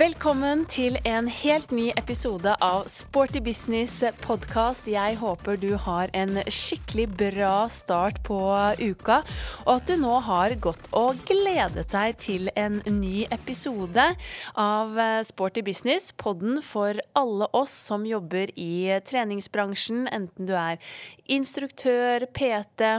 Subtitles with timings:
[0.00, 4.86] Velkommen til en helt ny episode av Sporty business podkast.
[4.88, 8.38] Jeg håper du har en skikkelig bra start på
[8.80, 9.18] uka,
[9.66, 14.08] og at du nå har gått og gledet deg til en ny episode
[14.56, 14.96] av
[15.28, 20.80] Sporty business, podden for alle oss som jobber i treningsbransjen, enten du er
[21.28, 22.94] instruktør, PT,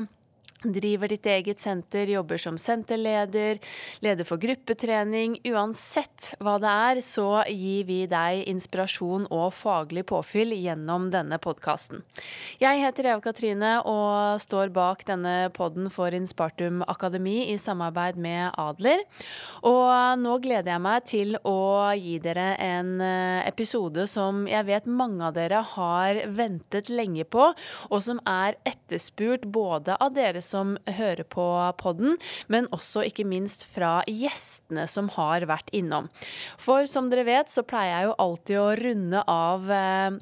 [0.61, 3.57] Driver ditt eget senter, jobber som senterleder,
[4.05, 5.39] leder for gruppetrening.
[5.49, 12.03] Uansett hva det er, så gir vi deg inspirasjon og faglig påfyll gjennom denne podkasten.
[12.61, 18.53] Jeg heter Eva Katrine og står bak denne podden for Inspartum Akademi i samarbeid med
[18.61, 19.01] Adler.
[19.65, 24.85] Og nå gleder jeg meg til å gi dere en eh, episode som jeg vet
[24.85, 27.49] mange av dere har ventet lenge på,
[27.89, 31.47] og som er etterspurt både av dere som hører på
[31.81, 32.17] podden,
[32.51, 36.11] men også ikke minst fra gjestene som har vært innom.
[36.61, 40.19] For som dere vet, så pleier jeg jo alltid å runde av eh,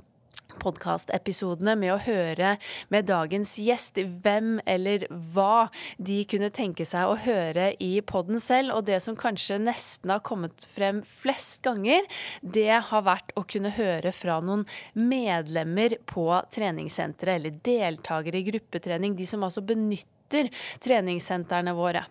[0.59, 2.55] podkastepisodene med å høre
[2.93, 8.75] med dagens gjest hvem eller hva de kunne tenke seg å høre i podden selv.
[8.77, 12.05] Og det som kanskje nesten har kommet frem flest ganger,
[12.41, 19.17] det har vært å kunne høre fra noen medlemmer på treningssenteret, eller deltakere i gruppetrening.
[19.17, 20.49] De som altså benytter benytter
[20.79, 22.05] treningssentrene våre.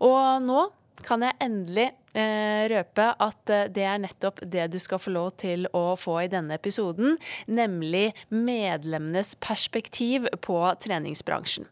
[0.00, 0.66] Og nå
[1.06, 5.66] kan jeg endelig røpe at eh, det er nettopp det du skal få lov til
[5.76, 11.68] å få i denne episoden, nemlig medlemmenes perspektiv på treningsbransjen.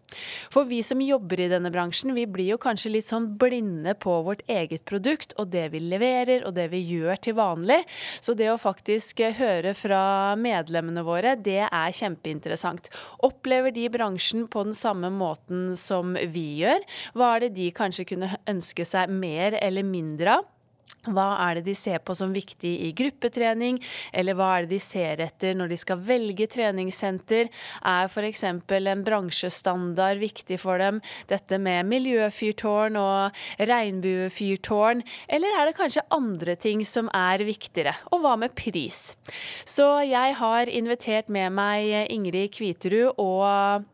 [0.53, 4.21] For vi som jobber i denne bransjen, vi blir jo kanskje litt sånn blinde på
[4.27, 7.81] vårt eget produkt og det vi leverer og det vi gjør til vanlig.
[8.21, 12.91] Så det å faktisk eh, høre fra medlemmene våre, det er kjempeinteressant.
[13.25, 16.85] Opplever de bransjen på den samme måten som vi gjør?
[17.17, 20.34] Hva er det de kanskje kunne ønske seg mer eller mindre
[21.13, 23.81] hva er det de ser på som viktig i gruppetrening,
[24.17, 27.51] eller hva er det de ser etter når de skal velge treningssenter?
[27.85, 28.45] Er f.eks.
[28.49, 31.03] en bransjestandard viktig for dem?
[31.29, 35.05] Dette med miljøfyrtårn og regnbuefyrtårn?
[35.29, 37.97] Eller er det kanskje andre ting som er viktigere?
[38.13, 39.15] Og hva med pris?
[39.69, 43.85] Så jeg har invitert med meg Ingrid Kviterud og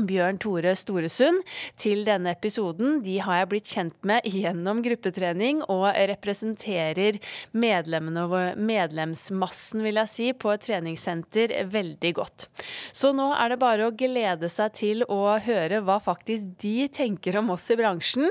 [0.00, 1.42] Bjørn Tore Storesund
[1.80, 3.02] til denne episoden.
[3.04, 7.18] De har jeg blitt kjent med gjennom gruppetrening og representerer
[7.52, 12.48] medlemsmassen, vil jeg si, på et treningssenter veldig godt.
[12.96, 17.36] Så nå er det bare å glede seg til å høre hva faktisk de tenker
[17.42, 18.28] om oss i bransjen.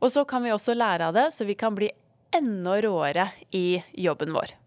[0.00, 1.88] Og så kan vi også lære av det, så vi kan bli
[2.34, 4.63] enda råere i jobben vår.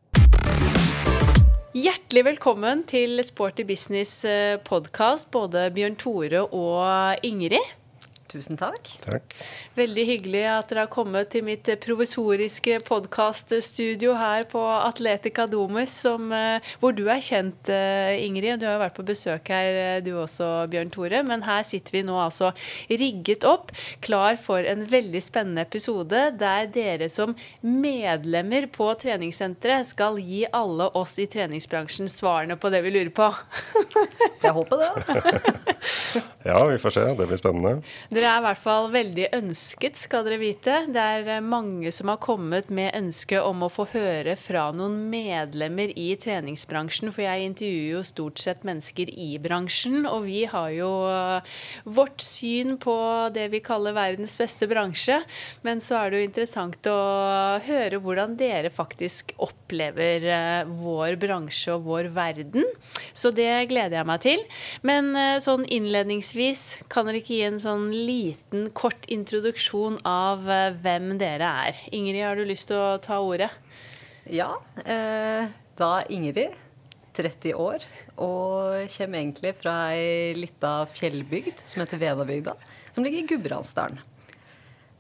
[1.78, 7.68] Hjertelig velkommen til Sporty business eh, podkast, både Bjørn Tore og Ingrid.
[8.38, 8.90] Tusen takk.
[9.02, 9.34] Takk.
[9.78, 16.30] Veldig hyggelig at dere har kommet til mitt provisoriske podkaststudio her på Atletica Domus, som,
[16.32, 18.60] eh, hvor du er kjent, eh, Ingrid.
[18.60, 21.24] Du har jo vært på besøk her, eh, du også, Bjørn Tore.
[21.24, 22.54] Men her sitter vi nå altså
[22.90, 23.72] rigget opp,
[24.02, 30.92] klar for en veldig spennende episode der dere som medlemmer på treningssenteret skal gi alle
[30.94, 33.34] oss i treningsbransjen svarene på det vi lurer på.
[34.44, 34.92] Jeg håper det.
[36.46, 37.02] ja, vi får se.
[37.18, 37.82] Det blir spennende.
[38.14, 40.76] Dere er i hvert fall veldig ønsket, skal dere vite.
[40.94, 44.96] Det er eh, mange som har kommet med ønske om å få høre fra noen
[45.12, 47.12] medlemmer i treningsbransjen.
[47.14, 52.24] For jeg intervjuer jo stort sett mennesker i bransjen, og vi har jo eh, vårt
[52.26, 52.96] syn på
[53.36, 55.20] det vi kaller verdens beste bransje.
[55.68, 56.98] Men så er det jo interessant å
[57.68, 62.66] høre hvordan dere faktisk opplever eh, vår bransje og vår verden.
[63.14, 64.44] Så det gleder jeg meg til.
[64.88, 65.14] Men
[65.44, 71.52] sånn innledningsvis, kan dere ikke gi en sånn liten, kort introduksjon av eh, hvem dere
[71.68, 71.82] er.
[71.96, 73.52] Ingrid, har du lyst til å ta ordet?
[74.32, 74.54] Ja.
[74.84, 76.56] Eh, da Ingrid.
[77.18, 77.86] 30 år.
[78.22, 82.54] Og kommer egentlig fra ei lita fjellbygd som heter Vedabygda.
[82.94, 84.00] Som ligger i Gudbrandsdalen.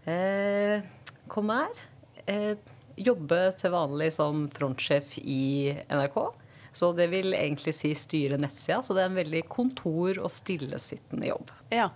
[0.07, 0.81] Eh,
[1.27, 1.85] kom her.
[2.25, 2.55] Eh,
[2.97, 6.19] jobber til vanlig som frontsjef i NRK.
[6.77, 8.83] Så det vil egentlig si styre nettsida.
[8.85, 11.49] Så det er en veldig kontor- og stillesittende jobb.
[11.73, 11.89] Ja,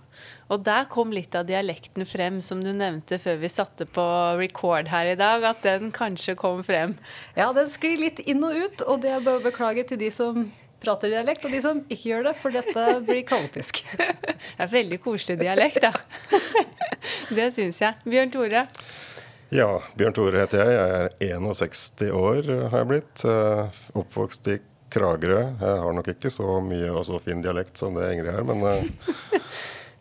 [0.50, 4.02] Og der kom litt av dialekten frem, som du nevnte før vi satte på
[4.40, 5.44] record her i dag.
[5.46, 6.96] At den kanskje kom frem.
[7.38, 8.82] Ja, den sklir litt inn og ut.
[8.82, 10.50] Og det er bare å beklage til de som
[10.82, 13.84] prater dialekt, og de som ikke gjør det, for dette blir kaotisk.
[14.26, 15.92] det er veldig koselig dialekt, da.
[17.38, 18.02] det syns jeg.
[18.02, 18.66] Bjørn Tore?
[19.52, 20.74] Ja, Bjørn Tore heter jeg.
[20.74, 23.24] Jeg er 61 år, har jeg blitt.
[23.28, 24.58] Eh, oppvokst i
[24.92, 25.40] Kragerø.
[25.60, 28.62] Jeg har nok ikke så mye og så fin dialekt som det Ingrid har, men
[28.62, 28.80] uh,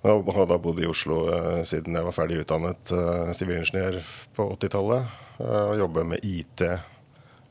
[0.03, 2.95] jeg har da bodd i Oslo uh, siden jeg var ferdig utdannet
[3.37, 5.19] sivilingeniør uh, på 80-tallet.
[5.41, 6.65] og jobber med IT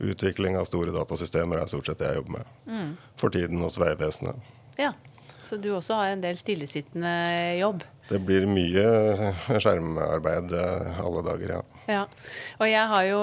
[0.00, 2.52] Utvikling av store datasystemer er stort sett det jeg jobber med.
[2.64, 2.92] Mm.
[3.20, 4.38] For tiden hos Vegvesenet.
[4.80, 4.94] Ja.
[5.42, 7.14] Så du også har en del stillesittende
[7.60, 7.84] jobb?
[8.10, 8.84] Det blir mye
[9.62, 11.60] skjermarbeid eh, alle dager, ja.
[11.90, 12.02] Ja.
[12.58, 13.20] Og jeg har jo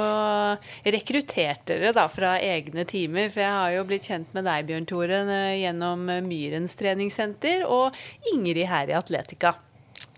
[0.96, 4.90] rekruttert dere da fra egne timer, for jeg har jo blitt kjent med deg, Bjørn
[4.90, 5.22] Tore,
[5.60, 7.96] gjennom Myrens treningssenter og
[8.34, 9.56] Ingrid her i Atletica.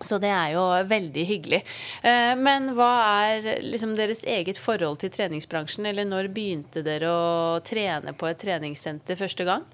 [0.00, 1.60] Så det er jo veldig hyggelig.
[2.06, 2.92] Eh, men hva
[3.26, 8.40] er liksom deres eget forhold til treningsbransjen, eller når begynte dere å trene på et
[8.40, 9.66] treningssenter første gang?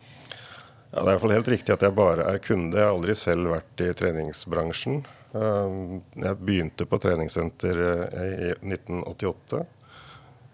[0.92, 2.78] Ja, det er i hvert fall helt riktig at jeg bare er kunde.
[2.78, 5.00] Jeg har aldri selv vært i treningsbransjen.
[5.36, 5.78] Eh,
[6.22, 9.62] jeg begynte på treningssenter eh, i 1988.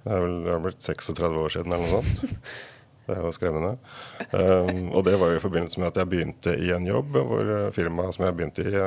[0.02, 2.46] Det er vel det har blitt 36 år siden eller noe sånt.
[3.02, 3.72] Det er jo skremmende.
[4.30, 7.48] Um, og det var jo i forbindelse med at jeg begynte i en jobb hvor
[7.74, 8.84] firmaet som jeg begynte i,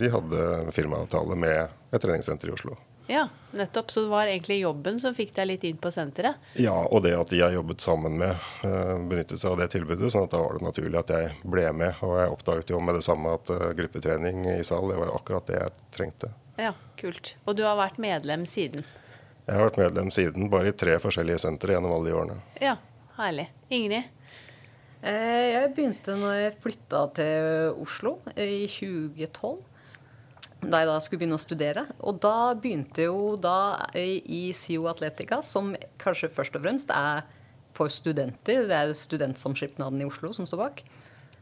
[0.00, 2.78] de hadde firmaavtale med et treningssenter i Oslo.
[3.10, 3.90] Ja, nettopp.
[3.90, 6.38] Så det var egentlig jobben som fikk deg litt inn på senteret?
[6.54, 10.12] Ja, og det at de jeg jobbet sammen med, uh, benyttet seg av det tilbudet.
[10.14, 11.98] sånn at da var det naturlig at jeg ble med.
[12.06, 15.16] Og jeg oppdaget jo med det samme at uh, gruppetrening i sal, det var jo
[15.18, 16.30] akkurat det jeg trengte.
[16.60, 16.70] Ja,
[17.00, 17.34] kult.
[17.50, 18.86] Og du har vært medlem siden?
[19.48, 22.38] Jeg har vært medlem siden, bare i tre forskjellige sentre gjennom alle de årene.
[22.62, 22.76] Ja,
[23.18, 23.48] herlig.
[23.74, 24.06] Ingrid?
[25.02, 29.69] Jeg begynte når jeg flytta til Oslo i 2012
[30.60, 31.84] da jeg da skulle begynne å studere.
[32.04, 35.72] Og da begynte jo da i SIO Atletica, som
[36.02, 37.24] kanskje først og fremst er
[37.76, 38.66] for studenter.
[38.68, 40.82] Det er Studentsamskipnaden i Oslo som står bak.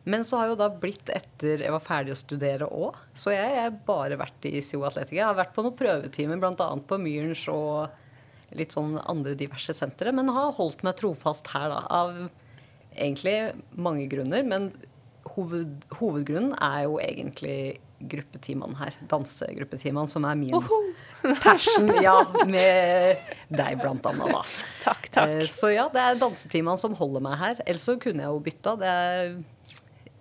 [0.08, 2.96] Men så har jo da blitt etter jeg var ferdig å studere òg.
[3.18, 5.20] Så jeg har bare vært i SIO Atletica.
[5.20, 6.68] Jeg har vært på noen prøvetimer, bl.a.
[6.88, 10.14] på Myrens og litt sånn andre diverse sentre.
[10.14, 11.82] Men har holdt meg trofast her, da.
[11.90, 13.36] Av egentlig
[13.76, 14.46] mange grunner.
[14.46, 14.70] Men
[15.34, 17.58] hoved, hovedgrunnen er jo egentlig
[17.98, 18.96] gruppetimene her.
[19.10, 20.54] Dansegruppetimene, som er min
[21.44, 21.90] passion.
[22.02, 22.16] Ja,
[22.46, 24.42] med deg blant annet, da.
[24.84, 25.36] Takk, takk.
[25.50, 27.62] Så ja, det er dansetimene som holder meg her.
[27.66, 28.76] Ellers så kunne jeg jo bytta.
[28.78, 29.32] Det er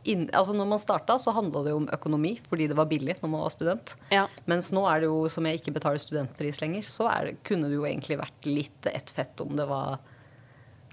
[0.08, 3.18] inn, altså når man starta, så handla det jo om økonomi, fordi det var billig
[3.22, 3.96] når man var student.
[4.14, 4.26] Ja.
[4.50, 7.78] Mens nå er det jo, som jeg ikke betaler studentpris lenger, så det, kunne det
[7.78, 10.00] jo egentlig vært litt ett fett om det var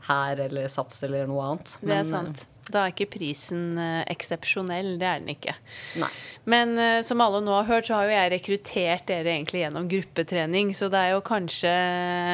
[0.09, 1.79] her eller Sats eller noe annet.
[1.81, 2.45] Det er sant.
[2.75, 4.97] Da er ikke prisen uh, eksepsjonell.
[4.99, 5.55] Det er den ikke.
[6.03, 6.11] Nei.
[6.51, 9.89] Men uh, som alle nå har hørt, så har jo jeg rekruttert dere egentlig gjennom
[9.91, 10.75] gruppetrening.
[10.77, 11.73] Så det er jo kanskje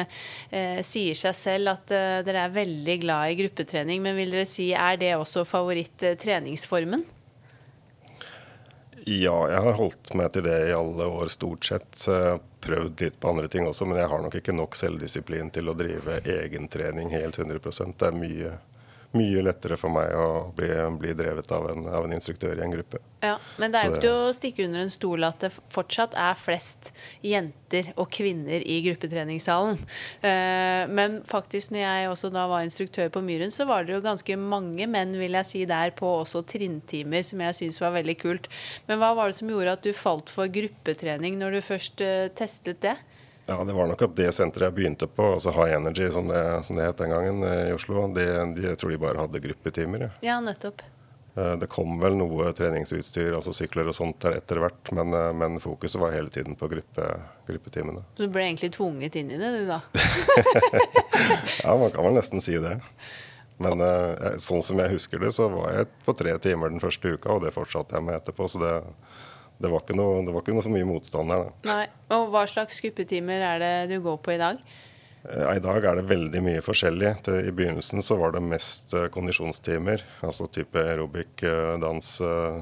[0.01, 1.95] uh, sier seg selv at
[2.25, 4.01] dere er veldig glad i gruppetrening.
[4.03, 7.05] Men vil dere si er det også favoritt-treningsformen?
[9.05, 12.03] Ja, jeg har holdt meg til det i alle år, stort sett.
[12.05, 15.71] Har prøvd litt på andre ting også, men jeg har nok ikke nok selvdisiplin til
[15.71, 18.51] å drive egentrening helt 100% Det er mye
[19.17, 20.69] mye lettere for meg å bli,
[21.01, 23.01] bli drevet av en, av en, instruktør i en gruppe.
[23.23, 26.39] Ja, Men det er jo ikke å stikke under en stol at det fortsatt er
[26.39, 26.91] flest
[27.25, 29.81] jenter og kvinner i gruppetreningssalen.
[30.23, 34.05] Uh, men faktisk når jeg også da var instruktør på Myren, så var det jo
[34.05, 38.17] ganske mange menn vil jeg si, der på også trinntimer, som jeg syns var veldig
[38.21, 38.51] kult.
[38.87, 42.29] Men hva var det som gjorde at du falt for gruppetrening når du først uh,
[42.37, 42.97] testet det?
[43.45, 46.41] Ja, det var nok at det senteret jeg begynte på, altså High Energy som det,
[46.63, 49.41] som det het den gangen eh, i Oslo, de, de, jeg tror de bare hadde
[49.43, 50.05] gruppetimer.
[50.07, 50.83] Ja, ja nettopp.
[51.35, 55.31] Eh, det kom vel noe treningsutstyr, altså sykler og sånt der etter hvert, men, eh,
[55.35, 57.07] men fokuset var hele tiden på gruppe,
[57.49, 58.05] gruppetimene.
[58.19, 59.81] Du ble egentlig tvunget inn i det, du da?
[61.65, 62.77] ja, man kan vel nesten si det.
[63.61, 63.77] Men
[64.41, 67.43] sånn som jeg husker det, så var jeg på tre timer den første uka, og
[67.43, 68.47] det fortsatte jeg med etterpå.
[68.49, 68.71] så det
[69.61, 71.43] det var, noe, det var ikke noe, så mye motstand her.
[71.47, 71.71] Da.
[71.71, 71.83] Nei.
[72.15, 74.61] Og hva slags gruppetimer er det du går på i dag?
[75.21, 77.11] I dag er det veldig mye forskjellig.
[77.29, 80.01] I begynnelsen så var det mest eh, kondisjonstimer.
[80.25, 82.57] Altså type aerobic, eh, dans, eh,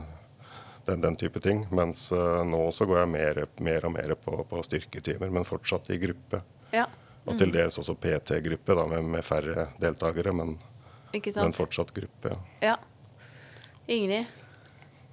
[0.90, 1.64] den, den, type ting.
[1.72, 6.02] Mens nå så går jeg mer, mer og mer på, på, styrketimer, men fortsatt i
[6.02, 6.42] gruppe.
[6.76, 6.90] Ja.
[7.24, 7.32] Mm.
[7.32, 10.58] Og til dels også PT-gruppe, med, med, færre deltakere, men,
[11.16, 12.36] men fortsatt gruppe.
[12.60, 12.74] Ja.
[12.74, 12.78] ja.
[13.88, 14.39] Ingrid?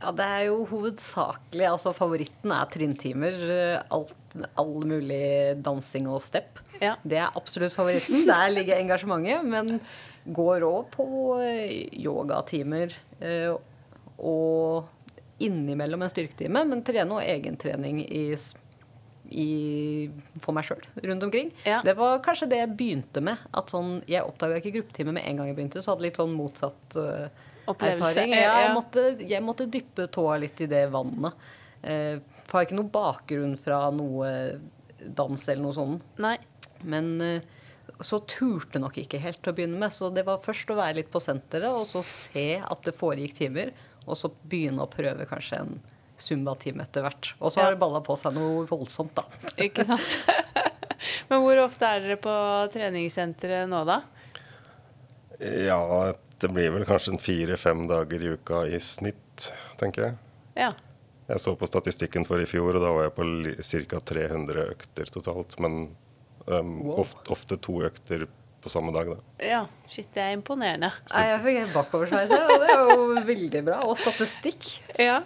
[0.06, 3.40] Ja, det er jo hovedsakelig Altså favoritten er trinntimer.
[3.90, 4.14] Alt,
[4.54, 6.60] all mulig dansing og step.
[6.78, 6.94] Ja.
[7.02, 8.22] Det er absolutt favoritten.
[8.28, 9.42] Der ligger engasjementet.
[9.50, 9.80] Men
[10.26, 11.06] går òg på
[11.42, 12.94] eh, yogatimer.
[13.18, 13.56] Eh,
[14.16, 14.86] og
[15.42, 18.22] innimellom en styrketime, men trene og egentrening i,
[19.36, 19.50] i,
[20.40, 21.50] for meg sjøl rundt omkring.
[21.66, 21.82] Ja.
[21.84, 23.42] Det var kanskje det jeg begynte med.
[23.56, 26.32] At sånn, Jeg oppdaga ikke gruppetime med en gang jeg begynte, så hadde litt sånn
[26.38, 26.96] motsatt
[27.74, 28.34] erfaring.
[28.36, 31.46] Ja, jeg, måtte, jeg, måtte, dyppe tåa litt i det vannet.
[31.82, 34.30] Eh, for jeg har ikke noe bakgrunn fra noe
[35.06, 36.06] dans eller noe sånt.
[36.22, 36.36] Nei.
[36.86, 37.44] Men eh,
[38.00, 39.94] så turte nok ikke helt til å begynne med.
[39.94, 43.36] Så det var først å være litt på senteret, og så se at det foregikk
[43.40, 43.72] timer.
[44.06, 45.78] Og så begynne å prøve kanskje en
[46.20, 47.32] zumba-time etter hvert.
[47.40, 49.26] Og så har det balla på seg noe voldsomt, da.
[49.66, 50.18] Ikke sant.
[51.30, 52.36] Men hvor ofte er dere på
[52.72, 54.00] treningssenteret nå, da?
[55.40, 55.80] Ja,
[56.42, 59.50] det blir vel kanskje en fire-fem dager i uka i snitt,
[59.80, 60.16] tenker jeg.
[60.56, 60.72] Ja.
[61.26, 63.28] Jeg så på statistikken for i fjor, og da var jeg på
[63.90, 64.00] ca.
[64.12, 65.56] 300 økter totalt.
[65.62, 65.78] Men
[66.46, 67.00] um, Wow.
[67.02, 68.26] ofte, ofte to økter
[68.62, 69.16] på samme dag, da.
[69.46, 69.62] ja.
[69.90, 70.88] Shit, det er imponerende.
[71.12, 73.76] Nei, jeg fikk helt bakoversveis her, og det er jo veldig bra.
[73.86, 74.66] Og statistikk.
[74.98, 75.20] Ja,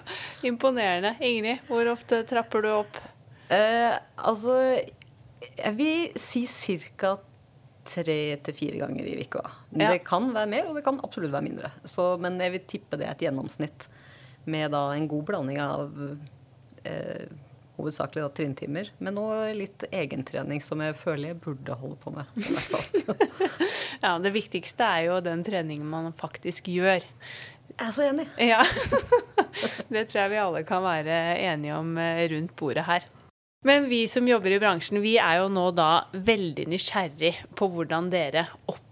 [0.45, 1.15] imponerende.
[1.25, 2.99] Ingrid, hvor ofte trapper du opp?
[3.51, 4.59] Eh, altså,
[5.43, 7.15] jeg vil si ca.
[7.91, 9.43] tre til fire ganger i uka.
[9.75, 9.91] Ja.
[9.91, 11.73] Det kan være mer, og det kan absolutt være mindre.
[11.85, 13.89] Så, men jeg vil tippe det er et gjennomsnitt
[14.51, 15.95] med da en god blanding av
[16.89, 17.27] eh,
[17.81, 22.31] hovedsakelig da trinntimer, men òg litt egentrening som jeg føler jeg burde holde på med.
[22.37, 23.29] i hvert fall.
[24.05, 27.05] Ja, Det viktigste er jo den treningen man faktisk gjør.
[27.71, 28.27] Jeg er så enig.
[28.41, 28.63] Ja.
[29.93, 31.17] Det tror jeg vi alle kan være
[31.51, 33.07] enige om eh, rundt bordet her.
[33.67, 38.09] Men vi som jobber i bransjen, vi er jo nå da veldig nysgjerrig på hvordan
[38.13, 38.90] dere opplever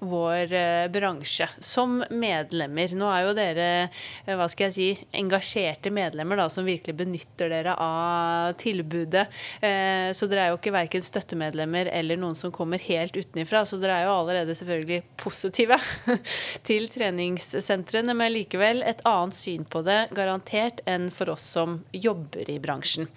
[0.00, 2.94] vår eh, bransje som medlemmer.
[2.96, 3.90] Nå er jo dere,
[4.24, 9.26] eh, hva skal jeg si, engasjerte medlemmer da, som virkelig benytter dere av tilbudet.
[9.60, 13.66] Eh, Så dere er jo ikke verken støttemedlemmer eller noen som kommer helt utenifra.
[13.66, 15.76] Så dere er jo allerede selvfølgelig positive
[16.68, 22.48] til treningssentrene, men likevel et annet syn på det, garantert, enn for oss som jobber
[22.48, 23.08] i bransjen.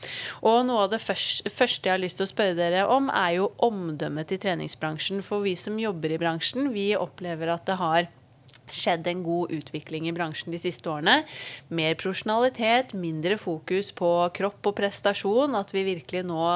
[0.41, 3.51] Og noe av det første jeg har lyst til å spørre dere om, er jo
[3.63, 5.21] omdømmet til treningsbransjen.
[5.23, 8.09] For vi som jobber i bransjen, vi opplever at det har
[8.71, 11.21] skjedd en god utvikling i bransjen de siste årene.
[11.73, 15.57] Mer profesjonalitet, mindre fokus på kropp og prestasjon.
[15.59, 16.47] At vi virkelig nå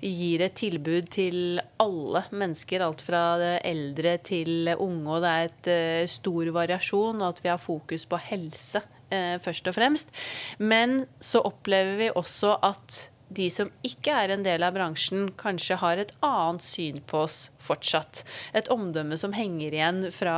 [0.00, 3.24] gir et tilbud til alle mennesker, alt fra
[3.60, 5.06] eldre til unge.
[5.12, 9.38] Og det er et eh, stor variasjon, og at vi har fokus på helse eh,
[9.42, 10.14] først og fremst.
[10.58, 15.78] Men så opplever vi også at de som ikke er en del av bransjen, kanskje
[15.80, 18.22] har et annet syn på oss fortsatt.
[18.56, 20.36] Et omdømme som henger igjen fra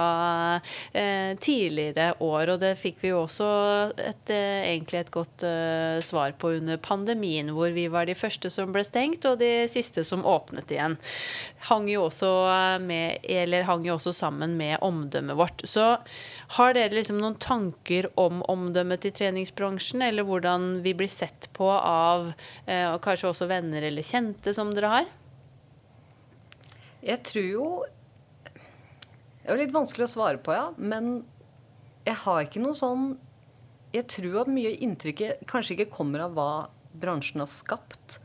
[0.93, 2.55] eh, tidligere år.
[2.55, 3.49] Og det fikk vi jo også
[3.99, 8.51] et, eh, egentlig et godt eh, svar på under pandemien, hvor vi var de første
[8.53, 10.99] som ble stengt, og de siste som åpnet igjen.
[11.71, 12.31] Hang jo også,
[12.85, 15.65] med, eller hang jo også sammen med omdømmet vårt.
[15.69, 15.95] Så
[16.59, 21.71] har dere liksom noen tanker om omdømmet til treningsbransjen, eller hvordan vi blir sett på
[21.75, 22.33] av
[22.67, 25.13] eh, kanskje også venner eller kjente som dere har?
[27.05, 27.67] Jeg tror jo
[28.55, 30.71] Det er jo litt vanskelig å svare på, ja.
[30.77, 31.25] Men
[32.07, 33.15] jeg har ikke noe sånn
[33.95, 36.51] Jeg tror at mye inntrykket kanskje ikke kommer av hva
[36.95, 38.21] bransjen har skapt.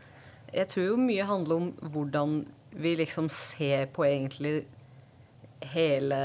[0.53, 2.35] Jeg tror jo mye handler om hvordan
[2.69, 4.67] vi liksom ser på egentlig
[5.73, 6.19] hele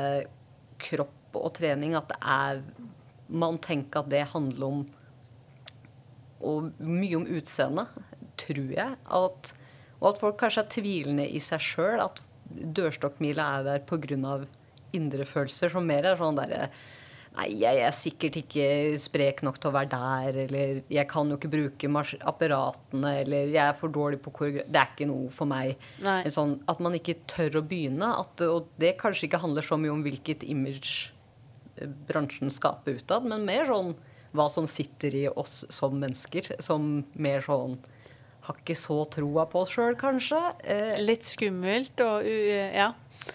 [0.80, 1.96] kropp og trening.
[1.96, 2.62] At det er
[3.28, 4.84] Man tenker at det handler om
[6.44, 7.86] Og mye om utseende,
[8.36, 8.96] tror jeg.
[9.04, 9.52] At,
[10.00, 12.02] og at folk kanskje er tvilende i seg sjøl.
[12.04, 12.20] At
[12.54, 14.36] dørstokkmila er der pga.
[14.94, 16.68] indre følelser, som mer er sånn derre
[17.34, 18.66] Nei, jeg er sikkert ikke
[19.02, 21.88] sprek nok til å være der, eller jeg kan jo ikke bruke
[22.30, 25.74] apparatene, eller jeg er for dårlig på koreografi Det er ikke noe for meg.
[26.30, 28.12] Sånn, at man ikke tør å begynne.
[28.22, 31.10] At, og det kanskje ikke handler så mye om hvilket image
[31.74, 33.96] eh, bransjen skaper utad, men mer sånn
[34.34, 36.54] hva som sitter i oss som mennesker.
[36.62, 37.80] Som mer sånn
[38.44, 40.40] Har ikke så troa på oss sjøl, kanskje.
[40.68, 42.34] Eh, Litt skummelt og u...
[42.74, 42.90] Ja.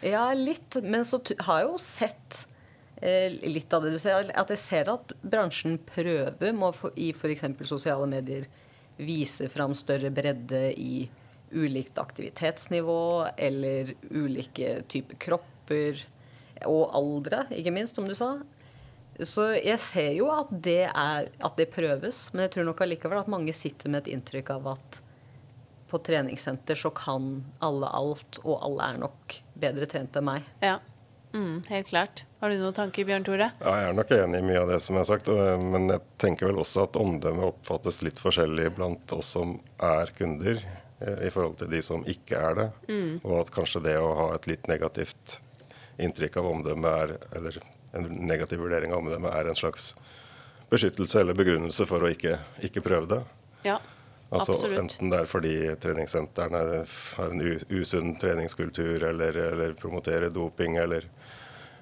[0.06, 0.78] ja, litt.
[0.86, 2.44] Men så har jeg jo sett
[3.02, 4.30] eh, litt av det du ser.
[4.38, 7.48] At jeg ser at bransjen prøver med å i f.eks.
[7.66, 8.46] sosiale medier
[9.00, 11.08] vise fram større bredde i
[11.50, 13.00] ulikt aktivitetsnivå
[13.34, 16.06] eller ulike typer kropper.
[16.70, 18.36] Og aldre, ikke minst, som du sa.
[19.28, 23.20] Så jeg ser jo at det, er, at det prøves, men jeg tror nok allikevel
[23.20, 25.02] at mange sitter med et inntrykk av at
[25.90, 30.48] på treningssenter så kan alle alt, og alle er nok bedre trent enn meg.
[30.64, 30.80] ja.
[31.34, 32.24] Mm, helt klart.
[32.40, 33.52] Har du noen tanker, Bjørn Tore?
[33.62, 35.28] Ja, jeg er nok enig i mye av det som er sagt,
[35.62, 40.64] men jeg tenker vel også at omdømmet oppfattes litt forskjellig blant oss som er kunder,
[41.04, 42.68] eh, i forhold til de som ikke er det.
[43.22, 45.38] Og at kanskje det å ha et litt negativt
[46.02, 47.62] inntrykk av omdømmet er, eller
[47.94, 49.94] en negativ vurdering av omdømmet er en slags
[50.70, 52.36] beskyttelse eller begrunnelse for å ikke,
[52.68, 53.22] ikke prøve det.
[53.66, 53.80] Ja,
[54.30, 54.78] Altså absolutt.
[54.78, 56.60] Enten det er fordi treningssentrene
[57.18, 57.40] har en
[57.74, 61.08] usunn treningskultur, eller, eller promoterer doping, eller,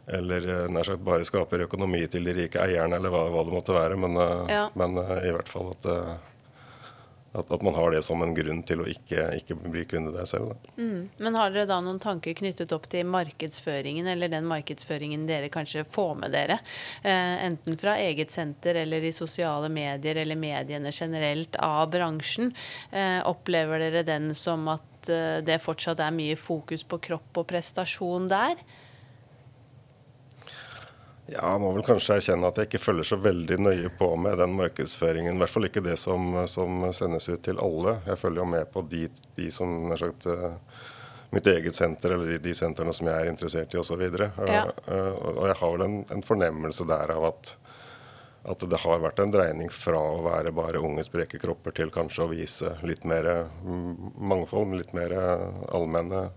[0.07, 3.51] eller eh, nær sagt bare skaper økonomi til de rike eierne, eller hva, hva det
[3.57, 3.97] måtte være.
[3.99, 4.61] Men, eh, Ja.
[4.79, 5.89] men eh, i hvert fall at,
[7.37, 10.27] at, at man har det som en grunn til å ikke, ikke bli kunde der
[10.29, 10.55] selv.
[10.77, 11.09] Mm.
[11.21, 15.85] Men har dere da noen tanker knyttet opp til markedsføringen, eller den markedsføringen dere kanskje
[15.87, 16.59] får med dere?
[17.03, 22.53] Eh, enten fra eget senter eller i sosiale medier eller mediene generelt av bransjen.
[22.91, 27.49] Eh, opplever dere den som at eh, det fortsatt er mye fokus på kropp og
[27.49, 28.59] prestasjon der?
[31.27, 34.37] Ja, jeg må vel kanskje erkjenne at jeg ikke følger så veldig nøye på med
[34.39, 35.35] den markedsføringen.
[35.35, 37.97] I hvert fall ikke det som, som sendes ut til alle.
[38.07, 40.55] Jeg følger jo med på de, de som er sagt uh,
[41.35, 44.05] mitt eget senter, eller de, de sentrene som jeg er interessert i osv.
[44.07, 44.63] Ja.
[44.87, 47.53] Uh, og jeg har vel en, en fornemmelse der av at,
[48.47, 52.23] at det har vært en dreining fra å være bare unge, spreke kropper til kanskje
[52.23, 53.33] å vise litt mer
[53.67, 55.17] mm, mangfold, litt mer
[55.67, 56.29] allmenne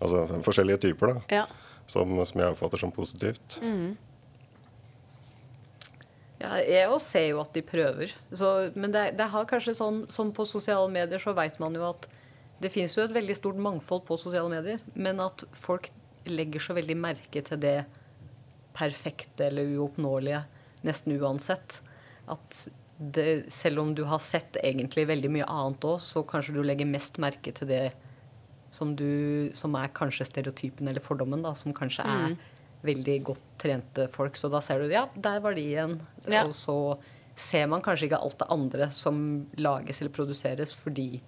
[0.00, 1.42] Altså forskjellige typer, da.
[1.42, 1.42] Ja.
[1.84, 3.58] Som, som jeg oppfatter som positivt.
[3.60, 3.98] Mm.
[6.40, 8.14] Ja, jeg ser jo at de prøver.
[8.32, 11.84] Så, men det, det har kanskje sånn som på sosiale medier, så veit man jo
[11.90, 12.08] at
[12.60, 15.88] det finnes jo et veldig stort mangfold på sosiale medier, men at folk
[16.28, 17.78] legger så veldig merke til det
[18.76, 20.42] perfekte eller uoppnåelige
[20.86, 21.80] nesten uansett.
[22.30, 22.66] At
[23.00, 26.88] det, selv om du har sett egentlig veldig mye annet òg, så kanskje du legger
[26.88, 27.84] mest merke til det
[28.70, 32.36] som, du, som er kanskje stereotypen eller fordommen, da, som kanskje er
[32.86, 34.38] veldig godt trente folk.
[34.40, 35.98] Så da ser du ja, der var de igjen.
[36.26, 36.46] Ja.
[36.46, 36.76] Og så
[37.40, 39.20] ser man kanskje ikke alt det andre som
[39.60, 41.22] lages eller produseres, fordi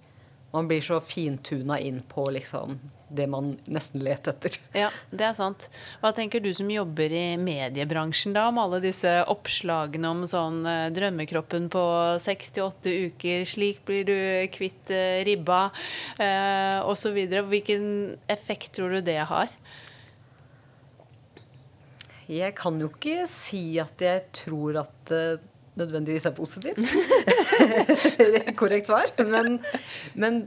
[0.53, 2.77] man blir så fintuna inn på liksom
[3.13, 4.57] det man nesten leter etter.
[4.77, 5.65] Ja, det er sant.
[6.01, 10.91] Hva tenker du som jobber i mediebransjen da, om alle disse oppslagene om sånn eh,
[10.93, 11.83] drømmekroppen på
[12.21, 14.15] 68 uker, slik blir du
[14.53, 15.67] kvitt eh, ribba,
[16.21, 17.17] eh, osv.
[17.49, 17.85] Hvilken
[18.29, 19.49] effekt tror du det har?
[22.31, 25.25] Jeg kan jo ikke si at jeg tror at det
[25.79, 26.77] nødvendigvis er positivt.
[28.61, 29.09] Korrekt svar.
[29.25, 29.57] Men,
[30.13, 30.43] men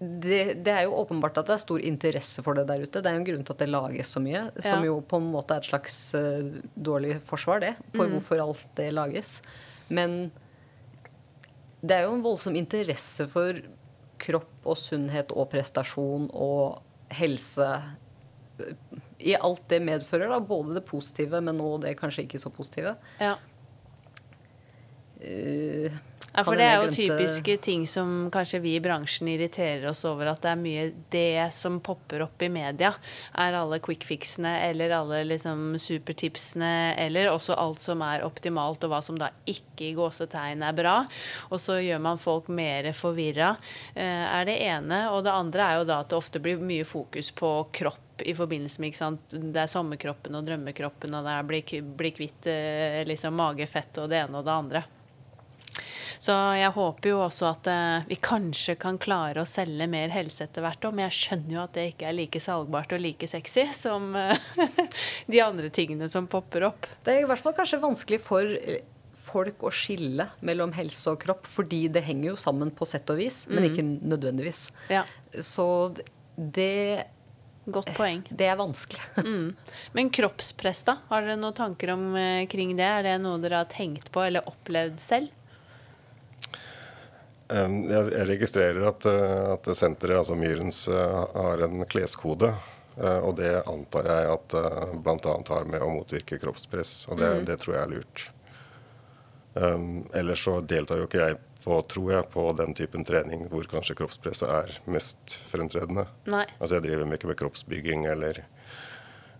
[0.00, 3.02] det, det, er jo åpenbart at det er stor interesse for det der ute.
[3.02, 4.46] Det er jo en grunn til at det lages så mye.
[4.58, 4.88] Som Ja.
[4.90, 7.74] jo på en måte er et slags uh, dårlig forsvar, det.
[7.94, 9.36] For hvorfor alt det lages.
[9.88, 10.32] Men
[11.84, 13.60] det er jo en voldsom interesse for
[14.24, 16.80] kropp og sunnhet og prestasjon og
[17.14, 17.90] helse eh,
[19.18, 20.28] i alt det medfører.
[20.28, 22.96] da, Både det positive, men nå det kanskje ikke så positive.
[23.22, 23.36] Ja.
[25.24, 25.92] Uh,
[26.34, 30.32] Ja, for det er jo typiske ting som kanskje vi i bransjen irriterer oss over,
[30.32, 32.90] at det er mye det som popper opp i media.
[33.38, 38.90] Er alle quick fixene eller alle liksom supertipsene, eller også alt som er optimalt, og
[38.90, 40.96] hva som da ikke i gåsetegn er bra.
[41.54, 43.54] Og så gjør man folk mer forvirra,
[43.94, 45.04] eh, er det ene.
[45.14, 48.34] Og det andre er jo da at det ofte blir mye fokus på kropp i
[48.36, 49.34] forbindelse med sant?
[49.34, 51.62] Det er sommerkroppen og drømmekroppen, og det er bli,
[51.98, 54.84] bli kvitt eh, liksom magefett og det ene og det andre.
[56.24, 60.46] Så jeg håper jo også at eh, vi kanskje kan klare å selge mer helse
[60.46, 63.28] etter hvert òg, men jeg skjønner jo at det ikke er like salgbart og like
[63.28, 64.48] sexy som eh,
[65.32, 66.88] de andre tingene som popper opp.
[67.04, 68.84] Det er i hvert fall kanskje vanskelig for eh,
[69.24, 73.20] folk å skille mellom helse og kropp, fordi det henger jo sammen på sett og
[73.20, 74.68] vis, men ikke nødvendigvis.
[74.92, 75.04] Ja,
[75.42, 75.66] Så
[76.36, 77.06] det,
[77.64, 78.22] godt poeng.
[78.30, 79.00] det er vanskelig.
[79.96, 80.98] Men kroppspress, da?
[81.08, 82.88] Har dere noen tanker om eh, kring det?
[82.88, 85.32] Er det noe dere har tenkt på eller opplevd selv?
[87.48, 92.54] Um, Jeg, jeg registrerer at, uh, at senteret, altså Myrens, uh, har en kleskode.
[92.96, 94.54] Uh, og det antar jeg at
[95.02, 95.34] bl.a.
[95.50, 97.04] har med å motvirke kroppspress.
[97.10, 98.28] Og det, det tror jeg er lurt.
[99.54, 103.66] Um, ellers så deltar jo ikke jeg på, tror jeg, på den typen trening hvor
[103.70, 106.06] kanskje kroppspresset er mest fremtredende.
[106.30, 106.44] Nei.
[106.58, 108.44] Altså jeg driver ikke med kroppsbygging eller,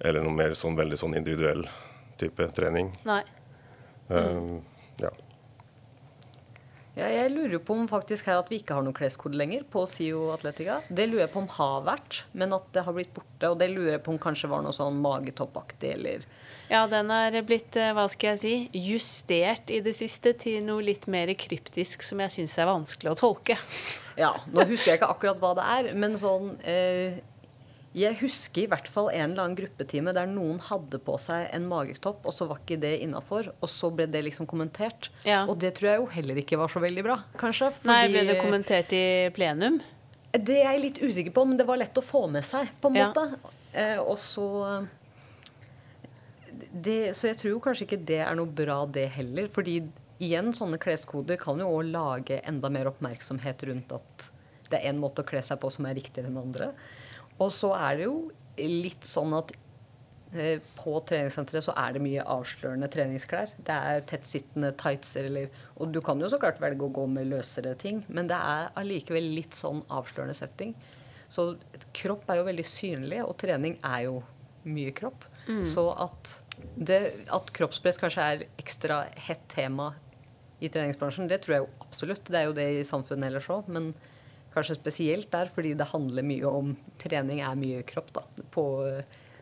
[0.01, 1.67] eller noe mer sånn veldig sånn individuell
[2.21, 2.95] type trening.
[3.09, 3.23] Nei.
[4.09, 4.63] Um,
[5.03, 5.13] ja.
[6.95, 9.83] Ja, jeg lurer på om faktisk her at vi ikke har noen kleskode lenger på
[9.91, 10.79] SIO Atletica.
[10.87, 13.51] Det lurer jeg på om har vært, men at det har blitt borte.
[13.51, 16.29] Og det lurer jeg på om kanskje var noe sånn magetoppaktig eller
[16.75, 18.55] Ja, den er blitt, eh, hva skal jeg si,
[18.91, 23.19] justert i det siste til noe litt mer kryptisk som jeg syns er vanskelig å
[23.21, 23.55] tolke.
[24.19, 27.21] Ja, nå husker jeg ikke akkurat hva det er, men sånn eh,
[27.95, 31.69] Jeg husker i hvert fall en eller annen gruppetime der noen hadde på seg en
[31.71, 35.13] magetopp, og så var ikke det innafor, og så ble det liksom kommentert.
[35.23, 35.45] Ja.
[35.47, 37.71] Og det tror jeg jo heller ikke var så veldig bra, kanskje.
[37.87, 39.05] Nei, ble det kommentert i
[39.37, 39.79] plenum?
[40.35, 42.91] Det er jeg litt usikker på, men det var lett å få med seg, på
[42.91, 43.13] en Ja.
[43.13, 43.39] måte.
[43.75, 44.49] Eh, og så
[46.75, 49.49] det, Så jeg tror kanskje ikke det er noe bra, det heller.
[49.53, 49.79] Fordi
[50.23, 54.31] igjen, sånne kleskoder kan jo òg lage enda mer oppmerksomhet rundt at
[54.71, 56.73] det er én måte å kle seg på som er riktigere enn andre.
[57.43, 58.17] Og så er det jo
[58.59, 59.53] litt sånn at
[60.35, 63.55] eh, på treningssenteret så er det mye avslørende treningsklær.
[63.59, 67.31] Det er tettsittende tightser eller Og du kan jo så klart velge å gå med
[67.31, 70.75] løsere ting, men det er allikevel litt sånn avslørende setting.
[71.29, 71.55] Så
[71.97, 74.23] kropp er jo veldig synlig, og trening er jo
[74.65, 75.27] mye kropp.
[75.69, 76.31] Så at,
[76.75, 77.01] det,
[77.33, 79.93] at kroppspress kanskje er ekstra hett tema
[80.63, 82.31] i treningsbransjen, det tror jeg jo absolutt.
[82.31, 83.93] Det er jo det i samfunnet ellers òg, men
[84.55, 88.25] kanskje spesielt der fordi det handler mye om Trening er mye kropp, da.
[88.55, 88.65] På,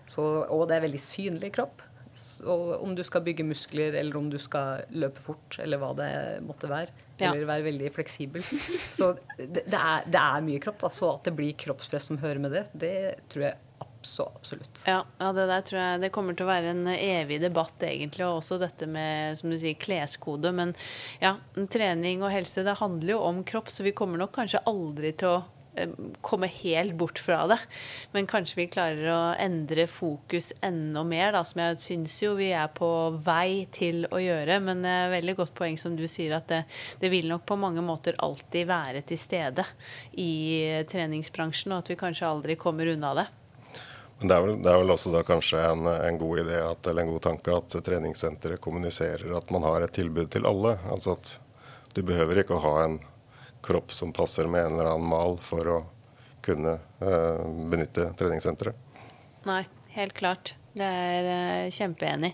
[0.08, 1.84] så, og det er veldig synlig kropp.
[2.12, 6.12] Så om du skal bygge muskler, eller om du skal løpe fort, eller hva det
[6.44, 6.92] måtte være.
[7.20, 7.30] Ja.
[7.30, 8.44] Eller være veldig fleksibel.
[8.92, 10.80] Så det, det, er, det er mye kropp.
[10.82, 10.90] Da.
[10.92, 12.96] Så at det blir kroppspress som hører med det, det
[13.32, 13.60] tror jeg
[14.06, 14.82] så absolutt.
[14.86, 18.26] Ja, ja, det der tror jeg det kommer til å være en evig debatt, egentlig.
[18.26, 20.52] Og også dette med som du sier, kleskode.
[20.56, 20.76] Men
[21.22, 21.36] ja,
[21.72, 25.32] trening og helse, det handler jo om kropp, så vi kommer nok kanskje aldri til
[25.32, 25.36] å
[25.78, 25.92] eh,
[26.24, 27.58] komme helt bort fra det.
[28.14, 32.52] Men kanskje vi klarer å endre fokus enda mer, da, som jeg syns jo vi
[32.56, 32.88] er på
[33.24, 34.58] vei til å gjøre.
[34.64, 36.64] Men det er veldig godt poeng som du sier, at det,
[37.02, 39.66] det vil nok på mange måter alltid være til stede
[40.20, 40.32] i
[40.90, 43.28] treningsbransjen, og at vi kanskje aldri kommer unna det.
[44.22, 47.02] Det er, vel, det er vel også da kanskje en, en god idé at, eller
[47.02, 50.76] en god tanke at treningssenteret kommuniserer at man har et tilbud til alle.
[50.94, 51.32] Altså at
[51.96, 53.00] du behøver ikke å ha en
[53.66, 55.78] kropp som passer med en eller annen mal for å
[56.42, 58.78] kunne eh, benytte treningssenteret.
[59.46, 59.64] Nei,
[59.96, 60.54] helt klart.
[60.72, 62.30] Det er uh, kjempeenig.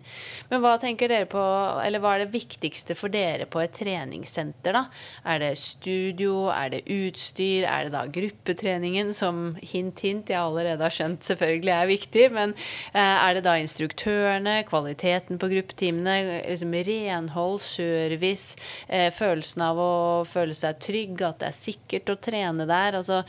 [0.46, 1.42] Men hva tenker dere på,
[1.83, 4.85] eller hva er det viktigste for dere på et treningssenter, da?
[5.27, 10.87] Er det studio, er det utstyr, er det da gruppetreningen, som hint, hint, jeg allerede
[10.87, 12.55] har skjønt selvfølgelig er viktig, men
[12.94, 18.55] uh, er det da instruktørene, kvaliteten på gruppetimene, liksom renhold, service,
[18.87, 19.92] uh, følelsen av å
[20.31, 23.03] føle seg trygg, at det er sikkert å trene der?
[23.03, 23.24] altså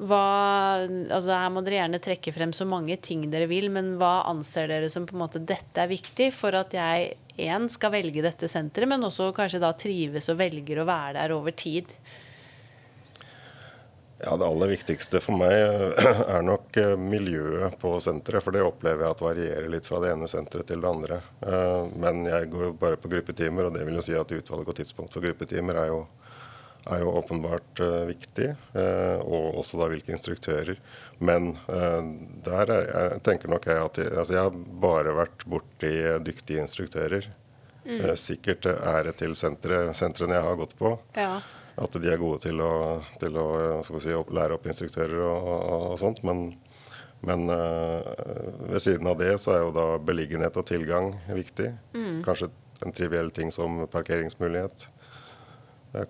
[0.00, 0.80] hva,
[1.12, 4.49] altså Her må dere gjerne trekke frem så mange ting dere vil, men hva anser
[4.54, 8.48] dere som på en måte dette er viktig for at jeg en, skal velge dette
[8.50, 11.92] senteret, men også kanskje da trives og velger å være der over tid?
[14.20, 15.54] Ja, Det aller viktigste for meg
[16.34, 18.44] er nok eh, miljøet på senteret.
[18.44, 21.22] For det opplever jeg at varierer litt fra det ene senteret til det andre.
[21.40, 24.76] Eh, men jeg går bare på gruppetimer, og det vil jo si at utvalg og
[24.76, 26.02] tidspunkt for gruppetimer er jo
[26.90, 28.46] er jo åpenbart viktig.
[28.72, 30.78] Og også da hvilke instruktører.
[31.20, 32.00] Men uh,
[32.46, 35.92] der er, tenker nok jeg at jeg, altså jeg har bare vært borti
[36.24, 37.30] dyktige instruktører.
[37.80, 38.02] Mm.
[38.20, 40.92] sikkert ære til sentre, sentrene jeg har gått på.
[41.16, 41.40] Ja.
[41.80, 43.46] At de er gode til å, til å
[43.88, 46.20] si, lære opp instruktører og, og, og sånt.
[46.28, 46.42] Men,
[47.24, 51.70] men ved siden av det så er jo da beliggenhet og tilgang viktig.
[51.96, 52.20] Mm.
[52.26, 52.50] Kanskje
[52.84, 54.86] en triviell ting som parkeringsmulighet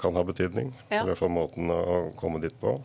[0.02, 0.74] kan ha betydning.
[0.88, 1.04] Ja.
[1.04, 2.80] I hvert fall måten å komme dit på.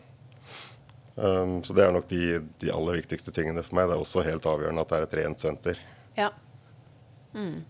[1.16, 3.88] Um, så det er nok de, de, aller viktigste tingene for meg.
[3.88, 5.80] Det er også helt avgjørende at det er et rent senter.
[6.16, 6.28] Ja.
[7.32, 7.62] Mm,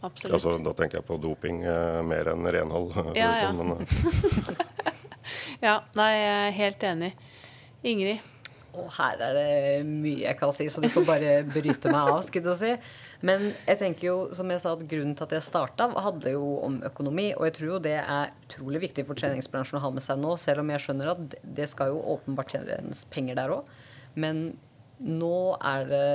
[0.00, 0.36] absolutt.
[0.38, 2.94] Altså, da tenker jeg på doping uh, mer enn renhold.
[3.18, 3.50] Ja, ja.
[3.56, 4.52] Men, uh.
[5.66, 7.12] ja, nei, jeg er helt enig.
[7.82, 8.28] Ingrid?
[8.72, 9.48] Og her er det
[9.84, 12.22] mye jeg kan si, så du får bare bryte meg av.
[12.24, 13.00] skulle jeg si.
[13.22, 16.46] Men jeg tenker jo, som jeg sa, at grunnen til at jeg starta, handler jo
[16.66, 17.28] om økonomi.
[17.36, 20.34] Og jeg tror jo det er utrolig viktig for treningsbransjen å ha med seg nå,
[20.42, 23.70] selv om jeg skjønner at det skal jo åpenbart tjenes penger der òg.
[24.18, 24.44] Men
[25.02, 26.06] nå er det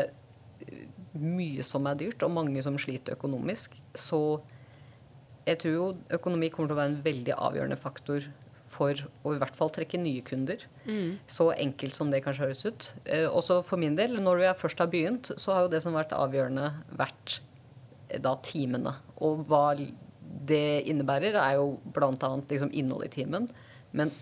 [1.17, 3.79] mye som er dyrt, og mange som sliter økonomisk.
[3.97, 4.21] Så
[5.47, 8.27] jeg tror jo økonomi kommer til å være en veldig avgjørende faktor
[8.77, 10.63] for å i hvert fall trekke nye kunder.
[10.85, 11.17] Mm.
[11.29, 12.89] Så enkelt som det kanskje høres ut.
[13.05, 15.95] Eh, også for min del, når jeg først har begynt, så har jo det som
[15.95, 17.39] har vært avgjørende, vært
[18.09, 18.93] eh, da timene.
[19.25, 19.71] Og hva
[20.47, 22.31] det innebærer, er jo bl.a.
[22.49, 23.49] Liksom innholdet i timen.
[23.97, 24.13] Men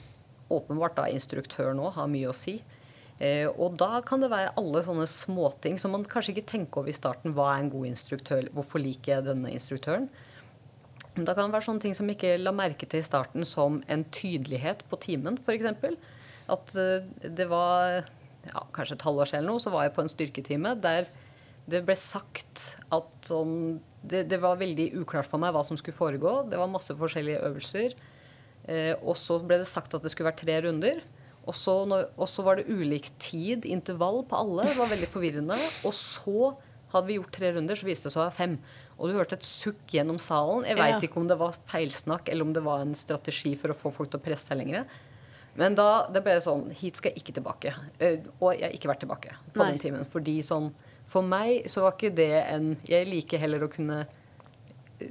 [0.54, 2.60] åpenbart da instruktøren òg har mye å si.
[3.16, 6.92] Eh, og da kan det være alle sånne småting som man kanskje ikke tenker over
[6.92, 7.36] i starten.
[7.36, 8.50] Hva er en god instruktør?
[8.56, 10.10] Hvorfor liker jeg denne instruktøren?
[11.16, 14.04] Da kan det være sånne ting som ikke la merke til i starten, som en
[14.12, 15.88] tydelighet på timen, f.eks.
[16.52, 20.04] At uh, det var ja, kanskje et halvår siden eller noe, så var jeg på
[20.04, 21.08] en styrketime der
[21.66, 25.98] det ble sagt at sånn det, det, var veldig uklart for meg hva som skulle
[25.98, 26.44] foregå.
[26.52, 27.96] Det var masse forskjellige øvelser.
[28.70, 31.02] Eh, og så ble det sagt at det skulle være tre runder.
[31.46, 34.68] Og så, og så var det ulik tid, intervall, på alle.
[34.70, 35.58] Det var veldig forvirrende.
[35.90, 36.54] Og så
[36.94, 38.56] hadde vi gjort tre runder, så viste det seg å være fem.
[38.96, 40.64] Og du hørte et sukk gjennom salen.
[40.68, 41.02] Jeg veit ja.
[41.04, 44.14] ikke om det var feilsnakk eller om det var en strategi for å få folk
[44.14, 44.88] til å presse seg lenger.
[45.60, 47.72] Men da det ble sånn Hit skal jeg ikke tilbake.
[48.00, 49.70] Uh, og jeg har ikke vært tilbake på Nei.
[49.74, 50.08] den timen.
[50.08, 50.72] Fordi sånn
[51.10, 55.08] For meg så var ikke det en Jeg liker heller å kunne uh,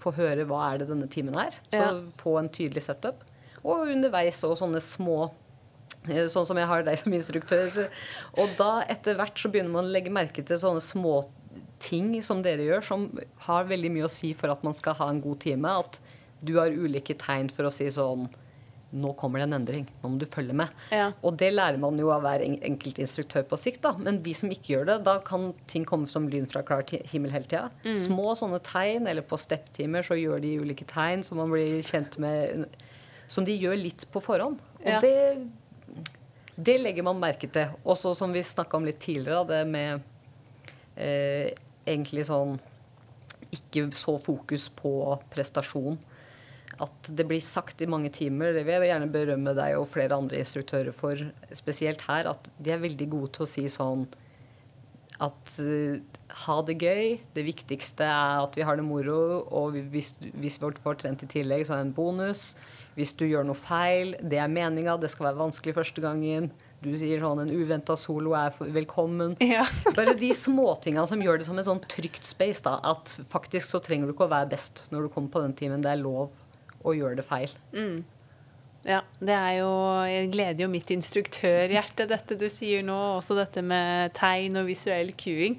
[0.00, 1.56] få høre hva er det denne timen er.
[1.72, 1.94] Så ja.
[2.20, 3.24] få en tydelig setup.
[3.64, 7.88] Og underveis og sånne små uh, Sånn som jeg har deg som instruktør.
[8.36, 11.22] Og da etter hvert så begynner man å legge merke til sånne små
[11.82, 13.06] ting som dere gjør, som
[13.46, 15.72] har veldig mye å si for at man skal ha en god time.
[15.84, 16.00] At
[16.40, 18.28] du har ulike tegn for å si sånn
[18.96, 19.88] Nå kommer det en endring.
[20.00, 20.70] Nå må du følge med.
[20.94, 21.08] Ja.
[21.26, 23.80] Og det lærer man jo av hver enkelt instruktør på sikt.
[23.82, 23.90] da.
[23.98, 27.34] Men de som ikke gjør det, da kan ting komme som lyn fra klar himmel
[27.34, 27.66] hele tida.
[27.82, 27.96] Mm.
[27.98, 32.16] Små sånne tegn, eller på step-timer så gjør de ulike tegn som man blir kjent
[32.22, 32.70] med
[33.28, 34.62] Som de gjør litt på forhånd.
[34.78, 35.02] Og ja.
[35.02, 36.14] det,
[36.54, 37.74] det legger man merke til.
[37.84, 40.06] Også som vi snakka om litt tidligere, det med
[40.94, 41.50] eh,
[41.86, 42.58] egentlig sånn
[43.54, 44.92] ikke så fokus på
[45.32, 45.98] prestasjon.
[46.82, 50.18] At det blir sagt i mange timer, det vil jeg gjerne berømme deg og flere
[50.18, 51.22] andre instruktører for,
[51.56, 54.04] spesielt her, at de er veldig gode til å si sånn
[55.22, 55.96] at uh,
[56.44, 57.14] ha det gøy.
[57.32, 59.46] Det viktigste er at vi har det moro.
[59.48, 62.50] Og hvis, hvis vi får trent i tillegg, så er det en bonus.
[62.96, 66.50] Hvis du gjør noe feil, det er meninga, det skal være vanskelig første gangen.
[66.84, 69.36] Du sier sånn en uventa solo er velkommen.
[69.42, 69.64] Ja.
[69.98, 72.62] Bare de småtinga som gjør det som et sånn trygt space.
[72.66, 75.56] da, At faktisk så trenger du ikke å være best når du kommer på den
[75.56, 75.84] timen.
[75.84, 76.34] Det er lov
[76.86, 77.52] å gjøre det feil.
[77.74, 78.04] Mm.
[78.86, 79.70] Ja, det er jo
[80.06, 82.94] Jeg gleder jo mitt instruktørhjerte, dette du sier nå.
[83.16, 85.56] Også dette med tegn og visuell cueing.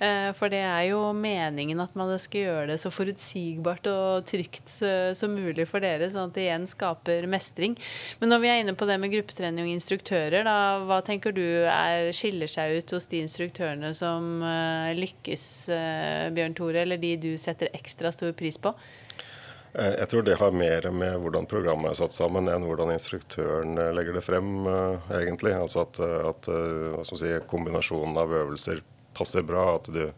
[0.00, 4.72] Eh, for det er jo meningen at man skal gjøre det så forutsigbart og trygt
[4.72, 7.76] som mulig for dere, sånn at det igjen skaper mestring.
[8.22, 10.56] Men når vi er inne på det med gruppetrening og instruktører, da,
[10.88, 16.56] hva tenker du er, skiller seg ut hos de instruktørene som eh, lykkes, eh, Bjørn
[16.56, 18.72] Tore, eller de du setter ekstra stor pris på?
[19.72, 23.78] Eh, jeg tror det har mer med hvordan programmet er satt sammen, enn hvordan instruktøren
[23.78, 25.54] eh, legger det frem, eh, egentlig.
[25.54, 26.50] Altså at, at
[27.06, 28.82] si, kombinasjonen av øvelser
[29.16, 29.76] passer bra.
[29.76, 30.08] At du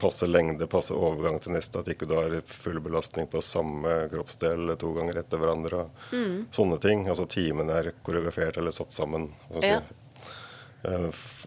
[0.00, 1.80] passer lengde, passer overgang til neste.
[1.80, 5.86] At ikke du har full belastning på samme kroppsdel to ganger etter hverandre.
[6.12, 6.48] Mm.
[6.54, 7.06] Sånne ting.
[7.08, 9.30] Altså timen er koreografert eller satt sammen.
[9.52, 9.78] Altså, ja.
[9.84, 10.02] Eh,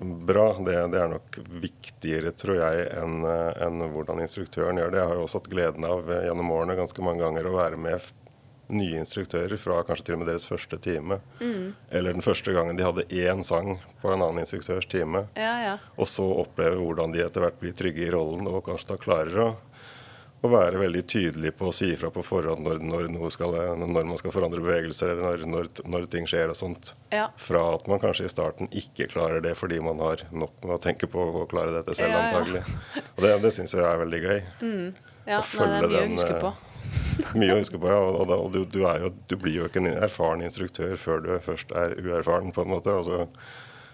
[0.01, 0.47] bra.
[0.65, 5.01] Det, det, er nok viktigere, tror jeg, enn en hvordan instruktøren gjør det.
[5.01, 7.79] Jeg har jo også hatt gleden av eh, gjennom årene ganske mange ganger å være
[7.79, 8.11] med
[8.69, 11.19] nye instruktører fra kanskje til og med deres første time.
[11.39, 11.73] Mm.
[11.89, 15.25] Eller den første gangen de hadde én sang på en annen instruktørs time.
[15.39, 15.75] Ja, ja.
[15.97, 19.41] Og så oppleve hvordan de etter hvert blir trygge i rollen og kanskje da klarer
[19.41, 19.49] å
[20.41, 22.79] å være veldig tydelig på å si ifra på forhånd når,
[23.11, 26.93] når, skal, når, man skal forandre bevegelser, eller når, når ting skjer og sånt.
[27.11, 27.27] Ja.
[27.41, 30.81] Fra at man kanskje i starten ikke klarer det fordi man har nok med å
[30.83, 32.31] tenke på å klare dette selv, ja, ja.
[32.31, 32.63] antagelig.
[33.17, 34.41] Og det, det syns jeg er veldig gøy.
[34.63, 34.89] Mm.
[35.29, 36.53] Ja, å følge det er mye den, å huske på.
[36.55, 37.99] Eh, mye å huske på, ja.
[37.99, 41.33] Og, da, og du, du, jo, du, blir jo ikke en erfaren instruktør før du
[41.43, 42.95] først er uerfaren, på en måte.
[42.95, 43.27] Altså,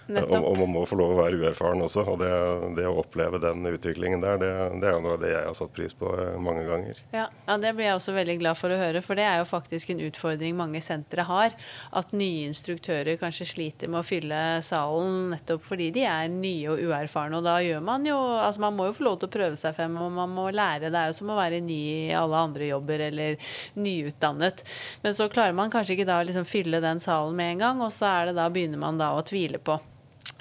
[0.05, 2.03] og, og, man må få lov å være uerfaren også.
[2.11, 2.29] Og det,
[2.77, 5.57] det å oppleve den utviklingen der, det, det, er jo noe av det jeg har
[5.57, 6.99] satt pris på eh, mange ganger.
[7.15, 9.47] Ja, ja, det blir jeg også veldig glad for å høre, for det er jo
[9.49, 11.55] faktisk en utfordring mange sentre har.
[11.95, 16.85] At nye instruktører kanskje sliter med å fylle salen nettopp fordi de er nye og
[16.85, 17.39] uerfarne.
[17.39, 19.73] Og da gjør man jo Altså man må jo få lov til å prøve seg
[19.77, 20.91] frem, og man må lære.
[20.93, 23.39] Det er jo som å være ny i alle andre jobber eller
[23.79, 24.63] nyutdannet.
[25.01, 27.83] Men så klarer man kanskje ikke da å liksom fylle den salen med en gang,
[27.85, 29.79] og så er det da begynner man da å tvile på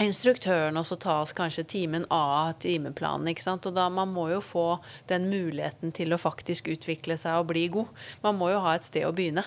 [0.03, 3.29] instruktøren også tas kanskje timen av timeplanen.
[3.31, 3.67] ikke sant?
[3.67, 7.69] Og da Man må jo få den muligheten til å faktisk utvikle seg og bli
[7.69, 7.87] god.
[8.23, 9.45] Man må jo ha et sted å begynne.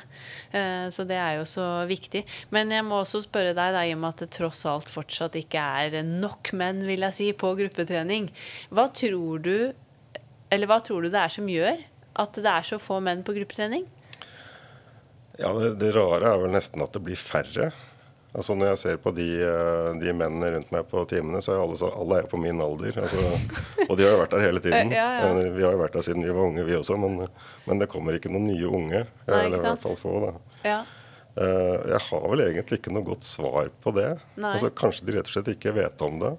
[0.52, 2.24] Eh, så det er jo så viktig.
[2.50, 5.36] Men jeg må også spørre deg, da, i og med at det tross alt fortsatt
[5.36, 8.32] ikke er nok menn vil jeg si, på gruppetrening.
[8.72, 9.74] Hva tror du,
[10.50, 11.84] eller hva tror du det er som gjør
[12.18, 13.86] at det er så få menn på gruppetrening?
[15.38, 17.72] Ja, det, det rare er vel nesten at det blir færre.
[18.36, 21.62] Altså Når jeg ser på de, eh, de, mennene rundt meg på timene, så er
[21.64, 23.00] alle, alle er på min alder.
[23.06, 23.22] Altså,
[23.88, 24.92] og de har jo vært der hele tiden.
[24.98, 25.32] ja, ja.
[25.56, 27.00] Vi har jo vært der siden vi var unge, vi også.
[27.02, 27.24] Men,
[27.66, 29.06] men det kommer ikke noen nye unge.
[29.30, 30.18] Nei, eller i hvert fall få.
[30.26, 30.34] da.
[30.68, 30.82] Ja.
[31.38, 34.12] Eh, jeg har vel egentlig ikke noe godt svar på det.
[34.36, 36.36] Altså, kanskje de rett og slett ikke vet om det.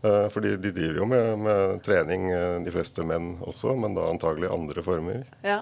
[0.00, 2.30] For de driver jo med, med trening,
[2.64, 5.26] de fleste menn også, men da antagelig andre former.
[5.44, 5.58] Ja.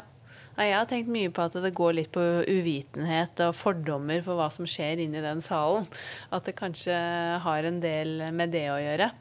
[0.59, 4.49] Jeg har tenkt mye på at det går litt på uvitenhet og fordommer for hva
[4.51, 5.87] som skjer inni den salen.
[6.35, 6.97] At det kanskje
[7.45, 9.13] har en del med det å gjøre.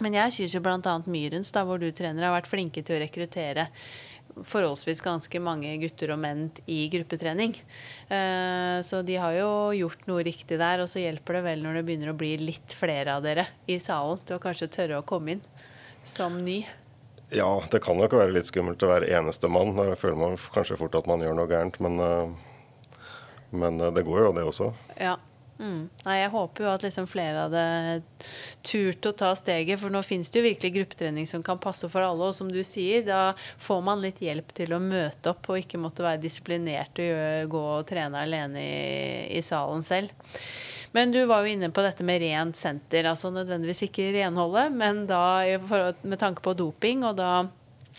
[0.00, 0.94] Men jeg syns jo bl.a.
[1.04, 3.68] Myrens, da, hvor du trener, har vært flinke til å rekruttere
[4.46, 7.56] forholdsvis ganske mange gutter og menn i gruppetrening.
[8.08, 10.84] Eh, så de har jo gjort noe riktig der.
[10.84, 13.80] Og så hjelper det vel når det begynner å bli litt flere av dere i
[13.82, 15.44] salen til å kanskje tørre å komme inn
[16.06, 16.62] som ny.
[17.30, 19.76] Ja, det kan nok være litt skummelt å være eneste mann.
[19.78, 23.02] Da føler man kanskje fort at man gjør noe gærent, men, eh,
[23.54, 24.72] men eh, det går jo, det også.
[24.98, 25.16] Ja.
[25.60, 25.90] Mm.
[26.06, 27.64] Nei, jeg håper jo at liksom flere hadde
[28.64, 32.02] turt å ta steget, for nå finnes det jo virkelig gruppetrening som kan passe for
[32.02, 32.30] alle.
[32.30, 35.78] Og som du sier, da får man litt hjelp til å møte opp og ikke
[35.82, 40.16] måtte være disiplinert og gå og trene alene i, i salen selv.
[40.92, 43.06] Men du var jo inne på dette med rent senter.
[43.06, 45.22] Altså nødvendigvis ikke renholdet, men da
[46.02, 47.30] med tanke på doping, og da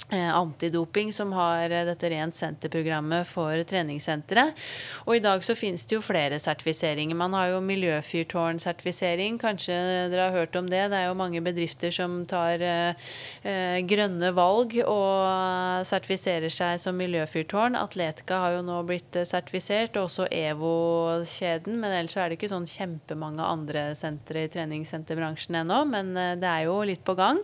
[0.09, 4.57] antidoping, som har eh, dette Rent senter-programmet for treningssenteret.
[5.05, 7.15] Og i dag så finnes det jo flere sertifiseringer.
[7.15, 9.39] Man har jo miljøfyrtårn-sertifisering.
[9.41, 9.75] Kanskje
[10.11, 10.83] dere har hørt om det.
[10.91, 13.11] Det er jo mange bedrifter som tar eh,
[13.43, 17.75] eh grønne valg og sertifiserer seg som miljøfyrtårn.
[17.75, 21.79] Atletica har jo nå blitt sertifisert, og også EVO-kjeden.
[21.81, 25.83] Men ellers er det ikke sånn kjempemange andre sentre i treningssenterbransjen ennå.
[25.89, 27.41] Men det er jo litt på gang.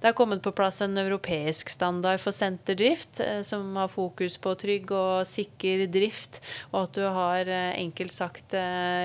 [0.00, 4.54] Det har kommet på plass en europeisk standard for senterdrift, eh, som har fokus på
[4.58, 6.40] trygg og sikker drift,
[6.72, 8.56] og at du har eh, enkelt sagt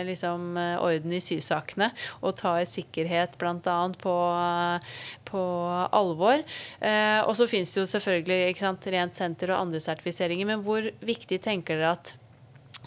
[0.08, 1.90] liksom orden i sysakene
[2.22, 3.78] og tar sikkerhet bl.a.
[4.00, 4.16] På,
[5.28, 5.44] på
[6.00, 6.44] alvor.
[7.28, 11.42] Og så finnes det jo selvfølgelig sant, rent senter og andre sertifiseringer, men hvor viktig
[11.44, 12.14] tenker dere at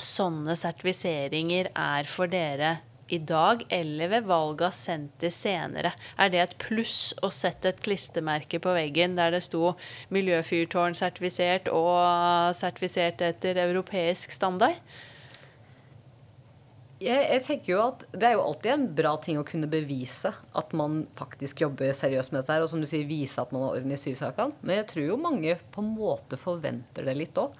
[0.02, 2.76] sånne sertifiseringer er for dere
[3.08, 5.92] i dag, eller ved valg av senter senere?
[6.18, 9.74] Er det et pluss å sette et klistremerke på veggen der det sto
[10.14, 14.80] miljøfyrtårn sertifisert og sertifisert etter europeisk standard?
[16.96, 20.30] Jeg, jeg, tenker jo at Det er jo alltid en bra ting å kunne bevise
[20.32, 22.54] at man faktisk jobber seriøst med dette.
[22.54, 24.56] her, Og som du sier, vise at man har orden i sysakene.
[24.62, 27.52] Men jeg tror jo mange på en måte forventer det litt òg.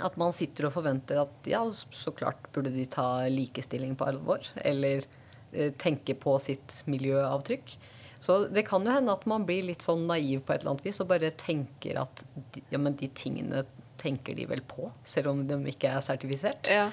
[0.00, 4.46] At man sitter og forventer at ja, så klart burde de ta likestilling på alvor.
[4.64, 5.04] Eller
[5.52, 7.76] eh, tenke på sitt miljøavtrykk.
[8.22, 10.84] Så det kan jo hende at man blir litt sånn naiv på et eller annet
[10.86, 12.22] vis og bare tenker at
[12.70, 13.64] ja, men de tingene
[13.98, 16.70] tenker de vel på, selv om de ikke er sertifisert.
[16.70, 16.88] Ja.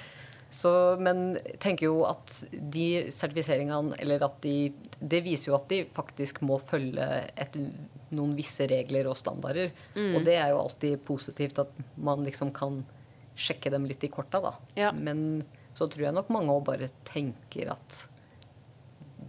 [0.50, 5.84] Så, men tenker jo at de sertifiseringene Eller at de Det viser jo at de
[5.94, 7.06] faktisk må følge
[7.38, 7.58] et,
[8.15, 9.74] noen visse regler og standarder.
[9.95, 10.13] Mm.
[10.17, 12.82] Og det er jo alltid positivt at man liksom kan
[13.39, 14.54] sjekke dem litt i korta, da.
[14.80, 14.91] Ja.
[14.95, 15.43] Men
[15.78, 18.00] så tror jeg nok mange òg bare tenker at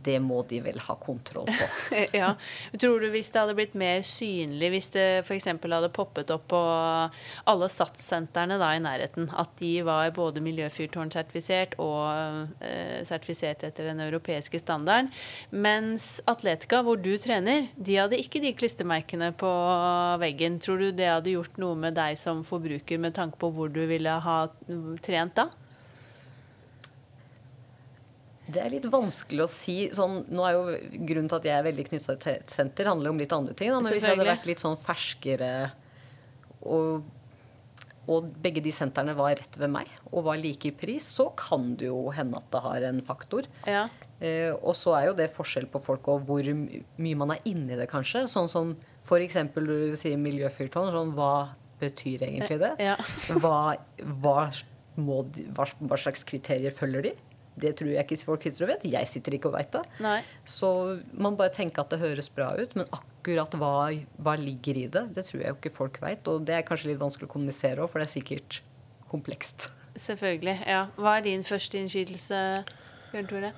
[0.04, 1.68] det må de vel ha kontroll på.
[2.20, 2.32] ja.
[2.80, 5.48] Tror du hvis det hadde blitt mer synlig, hvis det f.eks.
[5.50, 6.60] hadde poppet opp på
[7.50, 14.60] alle SATS-sentrene i nærheten, at de var både miljøfyrtårnsertifisert og eh, sertifisert etter den europeiske
[14.62, 15.10] standarden,
[15.50, 19.50] mens Atletica, hvor du trener, de hadde ikke de klistremerkene på
[20.22, 20.60] veggen.
[20.62, 23.82] Tror du det hadde gjort noe med deg som forbruker med tanke på hvor du
[23.90, 24.38] ville ha
[25.04, 25.50] trent da?
[28.50, 29.76] Det er litt vanskelig å si.
[29.94, 30.64] Sånn, nå er jo
[31.06, 33.72] Grunnen til at jeg er veldig knytta til et senter, handler om litt andre ting.
[33.72, 33.80] Da.
[33.80, 35.50] Men hvis jeg hadde vært litt sånn ferskere
[36.60, 37.06] og,
[38.10, 41.72] og, begge de sentrene var rett ved meg og var like i pris, så kan
[41.80, 43.48] det jo hende at det har en faktor.
[43.68, 43.86] Ja.
[44.20, 47.78] Eh, og så er jo det forskjell på folk og hvor mye man er inni
[47.78, 48.26] det, kanskje.
[48.28, 48.74] Sånn som
[49.06, 49.38] f.eks.
[49.56, 50.92] du sier miljøfyrtårn.
[50.92, 51.32] Sånn, hva
[51.80, 52.74] betyr egentlig det?
[52.82, 52.98] Ja.
[53.40, 53.78] hva,
[54.20, 54.50] hva,
[55.00, 55.22] må,
[55.56, 57.16] hva, hva slags kriterier følger de?
[57.62, 58.86] Det tror jeg ikke folk sitter og vet.
[58.92, 59.84] Jeg sitter ikke og veit det.
[60.04, 60.18] Nei.
[60.48, 60.70] Så
[61.12, 63.74] man bare tenker at det høres bra ut, men akkurat hva,
[64.22, 66.28] hva ligger i det, det tror jeg jo ikke folk veit.
[66.30, 68.60] Og det er kanskje litt vanskelig å kommunisere òg, for det er sikkert
[69.10, 69.70] komplekst.
[69.98, 70.60] Selvfølgelig.
[70.68, 70.86] Ja.
[71.00, 72.44] Hva er din første innskytelse,
[73.10, 73.52] Bjørn Tore?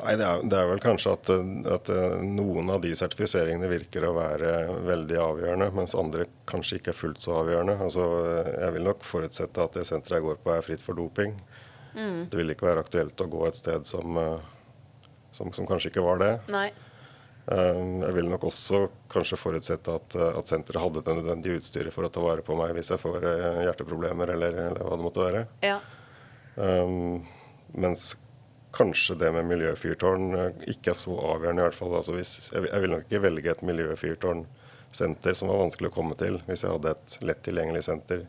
[0.00, 1.30] Nei, det er, det er, vel kanskje at,
[1.74, 1.90] at,
[2.24, 4.52] noen av de sertifiseringene virker å være
[4.86, 7.76] veldig avgjørende, mens andre kanskje ikke er fullt så avgjørende.
[7.84, 8.06] Altså,
[8.54, 11.36] jeg vil nok forutsette at det senteret jeg går på er fritt for doping.
[11.94, 12.28] Mm.
[12.30, 14.38] Det ville ikke være aktuelt å gå et sted som, eh,
[15.36, 16.32] som, som kanskje ikke var det.
[16.52, 16.68] Nei.
[17.50, 21.94] Eh, jeg vil nok også kanskje forutsette at, eh, at senteret hadde det nødvendige utstyret
[21.94, 23.26] for å ta vare på meg hvis jeg får
[23.66, 25.44] hjerteproblemer eller, eller hva det måtte være.
[25.66, 25.78] Ja.
[26.60, 27.22] Um,
[27.78, 28.12] mens
[28.74, 30.34] kanskje det med miljøfyrtårn
[30.70, 31.62] ikke er så avgjørende.
[31.62, 31.94] i hvert fall.
[31.98, 36.18] Altså hvis, jeg, jeg vil nok ikke velge et miljøfyrtårnsenter som var vanskelig å komme
[36.20, 38.28] til, hvis jeg hadde et lett tilgjengelig senter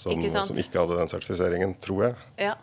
[0.00, 2.18] som ikke, som ikke hadde den sertifiseringen, tror jeg.
[2.48, 2.56] Ja.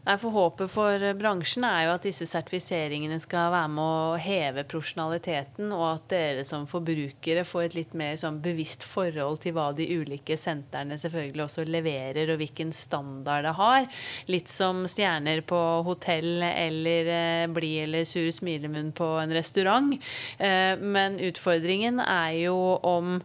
[0.00, 4.62] Nei, for Håpet for bransjen er jo at disse sertifiseringene skal være med å heve
[4.68, 9.66] profesjonaliteten, og at dere som forbrukere får et litt mer sånn bevisst forhold til hva
[9.76, 13.90] de ulike sentrene selvfølgelig også leverer, og hvilken standard det har.
[14.32, 19.92] Litt som stjerner på hotell eller eh, blid eller sur smilemunn på en restaurant.
[20.40, 23.20] Eh, men utfordringen er jo om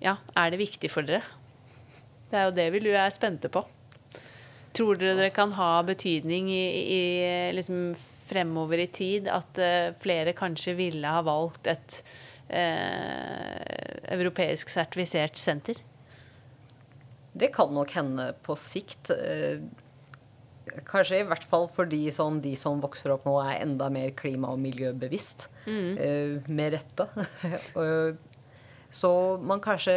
[0.00, 1.26] ja, er det viktig for dere?
[2.30, 3.64] Det er jo det vi er spente på.
[4.76, 6.64] Tror dere det kan ha betydning i,
[6.94, 7.02] i
[7.56, 7.90] liksom
[8.30, 12.00] fremover i tid at uh, flere kanskje ville ha valgt et
[12.52, 15.80] uh, europeisk sertifisert senter?
[17.34, 19.10] Det kan nok hende på sikt.
[19.10, 19.58] Uh,
[20.86, 24.52] kanskje i hvert fall fordi sånn, de som vokser opp nå, er enda mer klima-
[24.54, 25.48] og miljøbevisst.
[25.66, 26.46] Mm.
[26.46, 27.06] med rette.
[29.00, 29.10] Så
[29.42, 29.96] man kanskje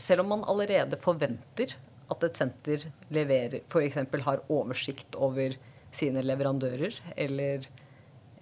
[0.00, 1.76] Selv om man allerede forventer
[2.12, 3.98] at et senter leverer f.eks.
[4.26, 5.56] har oversikt over
[5.92, 7.66] sine leverandører eller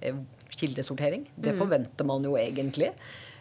[0.03, 0.23] eh,
[0.55, 1.27] kildesortering.
[1.37, 1.59] Det mm.
[1.59, 2.93] forventer man jo egentlig.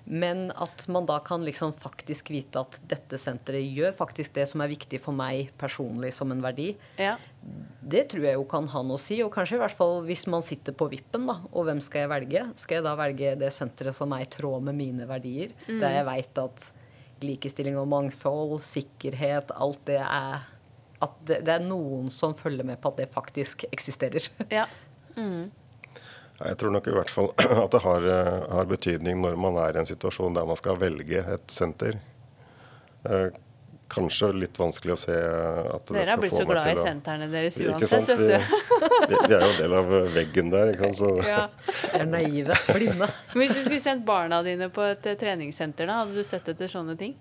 [0.09, 4.63] Men at man da kan liksom faktisk vite at dette senteret gjør faktisk det som
[4.63, 7.13] er viktig for meg personlig som en verdi, ja.
[7.81, 9.19] det tror jeg jo kan ha noe å si.
[9.25, 12.13] Og kanskje i hvert fall hvis man sitter på vippen, da, og hvem skal jeg
[12.15, 12.45] velge?
[12.57, 15.53] Skal jeg da velge det senteret som er i tråd med mine verdier?
[15.67, 15.77] Mm.
[15.83, 16.69] Der jeg veit at
[17.25, 20.47] likestilling og mangfold, sikkerhet, alt det er
[20.99, 24.25] At det, det, er noen som følger med på at det faktisk eksisterer.
[24.51, 24.65] Ja.
[25.15, 25.51] Mm.
[26.39, 27.31] Jeg tror nok i hvert fall
[27.63, 30.79] at det har, eh, har betydning når man er i en situasjon der man skal
[30.79, 31.99] velge et senter.
[33.89, 37.29] Eh, kanskje litt vanskelig å se at Dere har blitt så glad i å sentrene
[37.31, 38.09] deres uansett?
[38.09, 38.59] Vi, vet du.
[39.09, 40.99] vi, vi er jo en del av veggen der, ikke sant.
[41.01, 41.47] Så Ja.
[41.81, 43.09] Vi er naive, blinde.
[43.33, 46.47] Men hvis du skulle sendt barna dine på et eh, treningssenter, da, hadde du sett
[46.53, 47.17] etter sånne ting?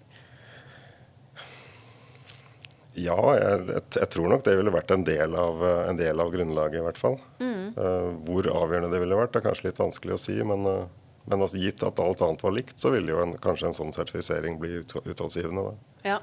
[2.98, 6.32] ja, jeg, jeg, jeg tror nok det ville vært en del av, en del av
[6.32, 7.18] grunnlaget, i hvert fall.
[7.38, 7.76] Mm.
[7.76, 10.34] Uh, hvor avgjørende det ville vært, er kanskje litt vanskelig å si.
[10.42, 13.70] Men, uh, men altså, gitt at alt annet var likt, så ville jo en, kanskje
[13.70, 15.68] en sånn sertifisering bli ut, utholdsgivende.
[15.68, 16.10] Da.
[16.14, 16.18] Ja.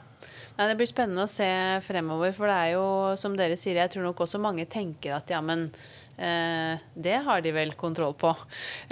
[0.55, 1.47] Nei, det blir spennende å se
[1.83, 2.85] fremover, for det er jo
[3.19, 5.67] som dere sier, jeg tror nok også mange tenker at ja, men
[6.15, 8.35] det har de vel kontroll på.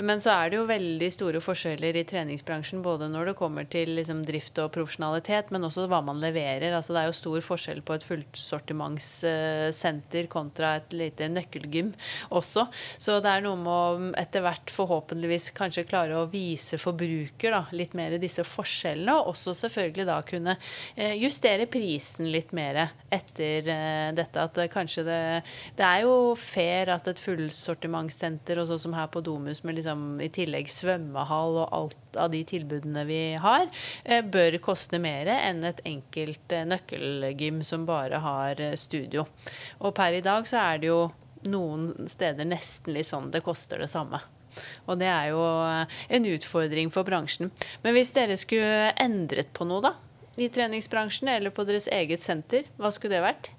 [0.04, 3.90] Men så er det jo veldig store forskjeller i treningsbransjen, både når det kommer til
[3.98, 6.76] liksom, drift og profesjonalitet, men også hva man leverer.
[6.76, 11.90] Altså, det er jo stor forskjell på et fullsortimentssenter kontra et lite nøkkelgym
[12.34, 12.68] også.
[12.98, 17.62] Så det er noe med å etter hvert forhåpentligvis kanskje klare å vise forbruker da,
[17.76, 20.54] litt mer disse forskjellene, og også selvfølgelig da kunne
[20.96, 22.76] eh, justere prisen litt mer
[23.14, 24.44] etter eh, dette.
[24.44, 25.22] At det kanskje det
[25.78, 30.20] Det er jo fair at et fullsortimentssenter, og sånn som her på Domus, med liksom
[30.24, 33.68] i tillegg svømmehall og alt av de tilbudene vi har,
[34.06, 39.26] eh, bør koste mer enn et enkelt eh, nøkkelgym som bare har eh, studio.
[39.80, 41.02] Og per i dag så er det jo
[41.50, 44.22] noen steder nesten litt sånn det koster det samme.
[44.86, 45.42] Og det er jo
[46.14, 47.50] en utfordring for bransjen.
[47.82, 49.96] Men hvis dere skulle endret på noe, da?
[50.38, 53.50] I treningsbransjen eller på deres eget senter, hva skulle det vært?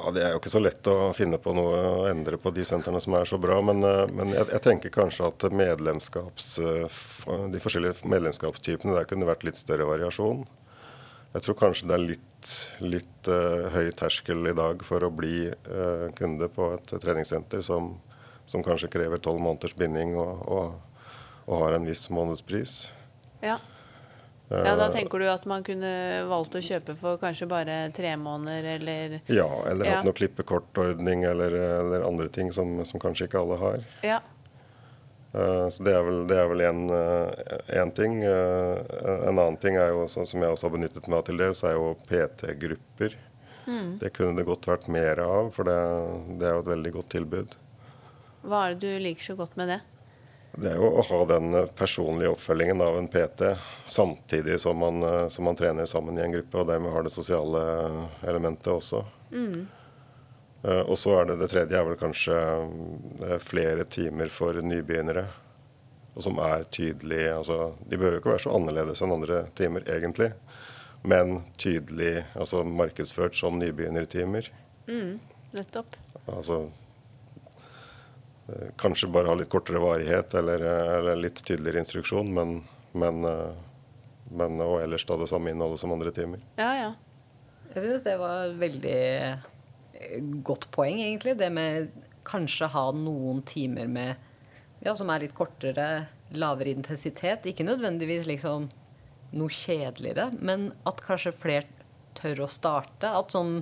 [0.00, 2.64] Ja, Det er jo ikke så lett å finne på noe å endre på de
[2.64, 3.58] sentrene som er så bra.
[3.60, 7.00] Men, eh, men jeg, jeg tenker kanskje at medlemskaps, eh,
[7.52, 10.46] de forskjellige medlemskapstypene der kunne vært litt større variasjon.
[11.34, 12.48] Jeg tror kanskje det er litt,
[12.82, 17.92] litt uh, høy terskel i dag for å bli uh, kunde på et treningssenter som,
[18.50, 21.04] som kanskje krever tolv måneders binding og, og,
[21.46, 22.80] og har en viss månedspris.
[23.46, 23.60] Ja.
[24.50, 25.90] Ja, da tenker du at man kunne
[26.28, 29.96] valgt å kjøpe for kanskje bare tre måneder, eller Ja, eller Ja.
[29.96, 33.84] hatt noe klippekortordning eller, eller andre ting som, som kanskje ikke alle har.
[34.02, 34.20] Ja.
[35.32, 38.22] Eh, Så Det er vel, det er vel en, eh, en ting.
[38.24, 41.62] Eh, En annen ting er jo, som jeg også har benyttet meg av til dels,
[41.64, 43.14] er jo PT-grupper.
[44.00, 45.76] Det kunne det godt vært mer av, for det,
[46.40, 47.52] det er jo et veldig godt tilbud.
[48.42, 49.80] Hva er det du liker så godt med det?
[50.58, 53.52] Det er jo å ha den eh, personlige oppfølgingen av en PT
[53.90, 57.12] samtidig som man, eh, som man trener sammen i en gruppe, og dermed har det
[57.14, 57.60] sosiale
[58.26, 59.04] elementet også.
[60.64, 62.34] Eh, Og så er det det tredje er vel kanskje
[63.28, 65.28] eh, flere timer for nybegynnere.
[66.16, 69.86] Og som er tydelig altså, De behøver jo ikke være så annerledes enn andre timer,
[69.86, 70.32] egentlig.
[71.06, 74.50] Men tydelig altså markedsført som nybegynnertimer.
[75.54, 75.96] Nettopp.
[76.26, 76.79] Altså eh,
[78.80, 82.56] Kanskje bare ha litt kortere varighet eller, eh, eller litt tydeligere instruksjon, men,
[82.92, 83.52] men, eh,
[84.30, 86.42] men og ellers da det samme innholdet som andre timer.
[86.60, 86.90] Ja, ja.
[87.70, 89.44] Jeg syns det var et veldig eh,
[90.46, 91.36] godt poeng, egentlig.
[91.38, 91.90] Det med
[92.26, 94.16] kanskje ha noen timer med
[94.80, 97.46] ja, som er litt kortere, lavere intensitet.
[97.46, 98.70] Ikke nødvendigvis liksom
[99.36, 101.86] noe kjedeligere, men at kanskje flere
[102.18, 103.10] tør å starte.
[103.10, 103.60] At sånn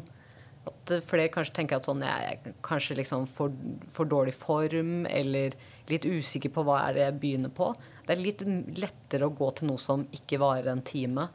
[0.68, 3.52] at flere kanskje tenker at sånn jeg er kanskje liksom for,
[3.92, 5.56] for dårlig form, eller
[5.88, 7.72] litt usikker på hva er det jeg begynner på.
[8.06, 8.42] Det er litt
[8.78, 11.28] lettere å gå til noe som ikke varer en time,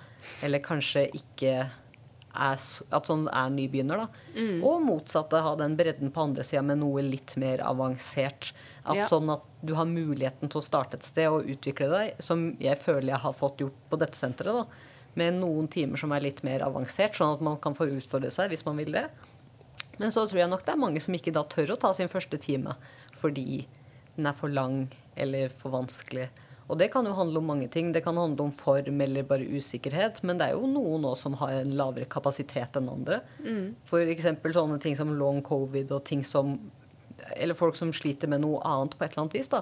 [0.46, 1.56] eller kanskje ikke
[2.34, 2.62] er,
[2.98, 4.08] at sånn er nybegynner, da.
[4.66, 8.54] Og motsatte, ha den bredden på andre sida med noe litt mer avansert.
[8.86, 9.06] At Ja.
[9.08, 12.78] Sånn at du har muligheten til å starte et sted og utvikle deg, som jeg
[12.82, 14.66] føler jeg har fått gjort på dette senteret.
[14.66, 14.66] da.
[15.20, 18.50] Med noen timer som er litt mer avansert, sånn at man kan få utfordre seg
[18.54, 19.08] hvis man vil det.
[20.00, 22.10] Men så tror jeg nok det er mange som ikke da tør å ta sin
[22.10, 22.74] første time
[23.14, 23.68] fordi
[24.16, 24.88] den er for lang
[25.18, 26.30] eller for vanskelig.
[26.72, 27.92] Og det kan jo handle om mange ting.
[27.92, 30.22] Det kan handle om form eller bare usikkerhet.
[30.24, 33.20] Men det er jo noen òg som har en lavere kapasitet enn andre.
[33.90, 36.56] For eksempel sånne ting som long covid og ting som
[37.38, 39.48] Eller folk som sliter med noe annet på et eller annet vis.
[39.52, 39.62] da.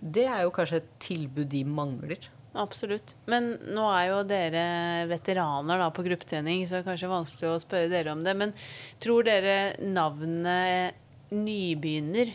[0.00, 2.28] Det er jo kanskje et tilbud de mangler.
[2.54, 3.16] Absolutt.
[3.26, 4.64] Men nå er jo dere
[5.10, 8.34] veteraner da, på gruppetrening, så det er kanskje vanskelig å spørre dere om det.
[8.38, 8.54] Men
[9.02, 11.00] tror dere navnet
[11.34, 12.30] nybegynner,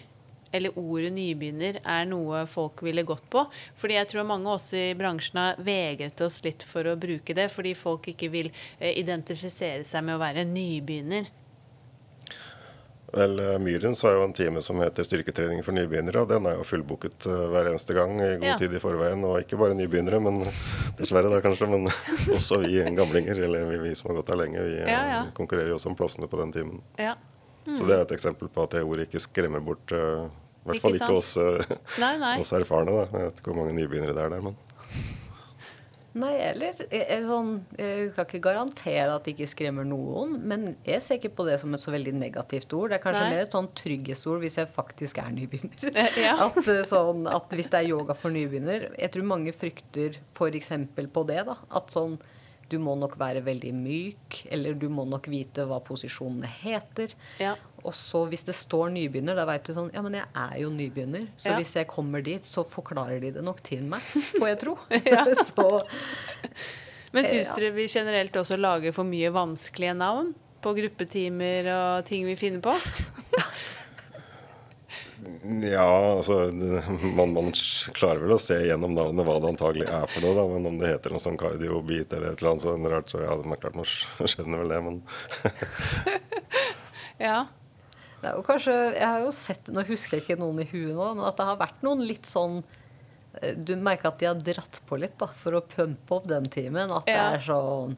[0.51, 3.45] eller ordet nybegynner, er noe folk ville gått på?
[3.79, 7.37] Fordi jeg tror mange av oss i bransjen har vegret oss litt for å bruke
[7.37, 11.29] det, fordi folk ikke vil eh, identifisere seg med å være nybegynner.
[13.13, 16.59] Vel, eh, Myrens har jo en time som heter styrketrening for nybegynnere, og den er
[16.59, 18.57] jo fullbooket eh, hver eneste gang i god Ja.
[18.59, 19.23] tid i forveien.
[19.25, 20.43] Og ikke bare nybegynnere, men
[20.99, 21.87] dessverre da kanskje, men
[22.37, 25.23] også vi gamlinger, eller vi, vi som har gått der lenge, vi eh, Ja, ja.
[25.33, 26.83] konkurrerer jo også om plassene på den timen.
[26.99, 27.15] Ja.
[27.69, 30.25] Så det er et eksempel på at det ordet ikke skremmer bort eh,
[30.65, 32.35] I hvert fall Ikke ikke hos, eh, Nei, nei.
[32.43, 32.93] oss, erfarne.
[32.93, 33.07] da.
[33.17, 34.55] Jeg vet ikke hvor mange nybegynnere det er der, men
[36.17, 40.63] Nei, eller jeg, jeg, sånn, jeg skal ikke garantere at det ikke skremmer noen, men
[40.87, 42.89] jeg ser ikke på det som et så veldig negativt ord.
[42.89, 43.29] Det er kanskje Nei.
[43.35, 46.01] mer et sånn trygghetsord hvis jeg faktisk er nybegynner.
[46.19, 46.33] Ja.
[46.47, 50.71] At, eh, sånn, at hvis det er yoga for nybegynner Jeg tror mange frykter f.eks.
[51.13, 51.43] på det.
[51.47, 52.17] da, At sånn
[52.69, 57.13] du må nok være veldig myk, eller du må nok vite hva posisjonene heter.
[57.41, 57.55] Ja.
[57.83, 60.69] Og så hvis det står nybegynner, da veit du sånn Ja, men jeg er jo
[60.73, 61.27] nybegynner.
[61.39, 61.57] Så Ja.
[61.57, 64.01] hvis jeg kommer dit, så forklarer de det nok til meg,
[64.37, 64.77] får jeg tro.
[65.49, 65.67] Så
[67.13, 70.33] Men syns dere vi generelt også lager for mye vanskelige navn?
[70.61, 72.73] På gruppetimer og ting vi finner på?
[75.63, 75.85] Ja,
[76.17, 76.35] altså
[77.19, 77.51] man, man
[77.97, 80.43] klarer vel å se gjennom navnet hva det antagelig er for noe, da.
[80.55, 83.37] Men om det heter noe sånn kardiobit eller et eller annet sånn rart, så ja,
[83.39, 83.89] det er klart man
[84.33, 84.99] skjønner vel det, men
[87.19, 87.39] Ja.
[88.21, 90.93] det er jo kanskje Jeg har jo sett Nå husker jeg ikke noen i huet
[90.95, 92.61] nå, men at det har vært noen litt sånn
[93.41, 96.47] eh, Du merker at de har dratt på litt da, for å pumpe opp den
[96.51, 96.93] timen.
[96.95, 97.25] At Ja.
[97.33, 97.97] det er sånn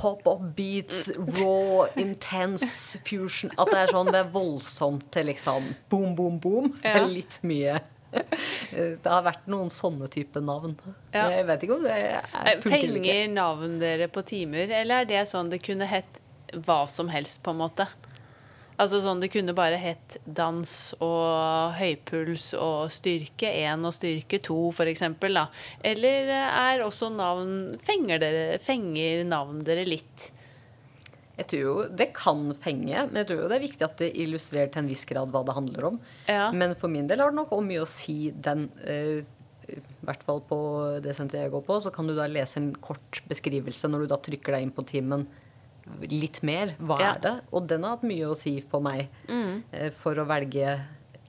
[0.00, 6.14] Pop-up beats, raw, intense fusion At det er sånn, det er voldsomt til liksom boom,
[6.16, 6.70] boom, boom.
[6.80, 7.76] Det er litt mye.
[8.10, 10.74] Det har vært noen sånne type navn.
[11.14, 11.28] Ja.
[11.30, 12.24] Jeg vet ikke om det er,
[12.64, 16.18] eller navn dere på timer, eller er det sånn det kunne hett
[16.66, 17.86] hva som helst, på en måte?
[18.80, 20.74] Altså sånn det kunne bare hett dans
[21.04, 25.48] og høypuls og styrke 1 og styrke 2, for eksempel, da.
[25.84, 30.30] Eller er også navn Fenger dere Fenger navn dere litt?
[31.40, 34.10] Jeg tror jo det kan fenge, men jeg tror jo det er viktig at det
[34.20, 36.00] illustrerer til en viss grad hva det handler om.
[36.28, 36.50] Ja.
[36.52, 39.20] Men for min del har det nok også mye å si den uh,
[39.70, 40.58] I hvert fall på
[41.04, 44.12] det senteret jeg går på, så kan du da lese en kort beskrivelse når du
[44.12, 45.24] da trykker deg inn på timen
[46.10, 46.74] litt mer.
[46.80, 47.12] Hva Ja.
[47.14, 47.40] er det?
[47.52, 49.62] Og den har hatt mye å si for meg Mm.
[49.72, 50.80] eh, for å velge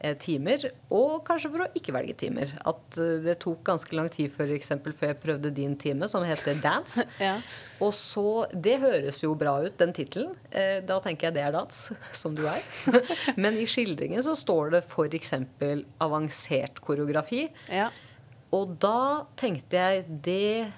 [0.03, 2.49] eh, timer, og kanskje for å ikke velge timer.
[2.65, 6.23] At eh, det tok ganske lang tid for eksempel, før jeg prøvde din time, som
[6.25, 7.05] heter dance.
[7.19, 7.35] Ja.
[7.79, 10.33] Og så, Det høres jo bra ut, den tittelen.
[10.87, 12.61] Da tenker jeg det er dans, som du er.
[13.37, 15.33] Men i skildringen så står det f.eks.
[16.01, 17.49] avansert koreografi.
[17.69, 17.89] ja.
[18.53, 20.73] Og da tenkte jeg det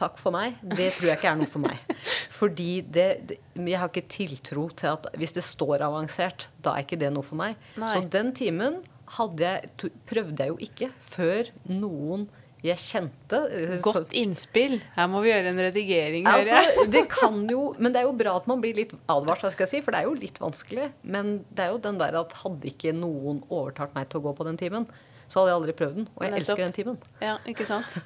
[0.00, 0.56] Takk for meg.
[0.64, 1.96] Det tror jeg ikke er noe for meg.
[2.32, 6.86] Fordi det, det Jeg har ikke tiltro til at hvis det står avansert, da er
[6.86, 7.58] ikke det noe for meg.
[7.80, 7.92] Nei.
[7.92, 8.80] Så den timen
[9.18, 12.28] hadde jeg, prøvde jeg jo ikke før noen
[12.60, 14.78] jeg kjente eh, Godt innspill.
[14.96, 16.66] Her må vi gjøre en redigering, hører jeg.
[16.74, 19.64] Altså, det kan jo, men det er jo bra at man blir litt advart, skal
[19.64, 20.90] jeg si, for det er jo litt vanskelig.
[21.16, 24.34] Men det er jo den der at hadde ikke noen overtalt meg til å gå
[24.36, 24.84] på den timen,
[25.30, 26.08] så hadde jeg aldri prøvd den.
[26.12, 26.44] Og jeg Nettopp.
[26.44, 27.00] elsker den timen.
[27.24, 27.96] Ja, ikke sant?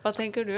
[0.00, 0.56] Hva tenker du?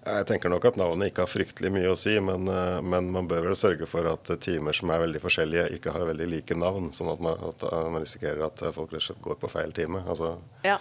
[0.00, 3.26] Jeg tenker nok at navnet ikke har fryktelig mye å si, men, eh, men man
[3.28, 6.88] bør vel sørge for at timer som er veldig forskjellige, ikke har veldig like navn.
[6.96, 9.50] Sånn at man, at eh, man risikerer at eh, folk rett og slett går på
[9.52, 10.00] feil time.
[10.08, 10.78] Altså, Ja.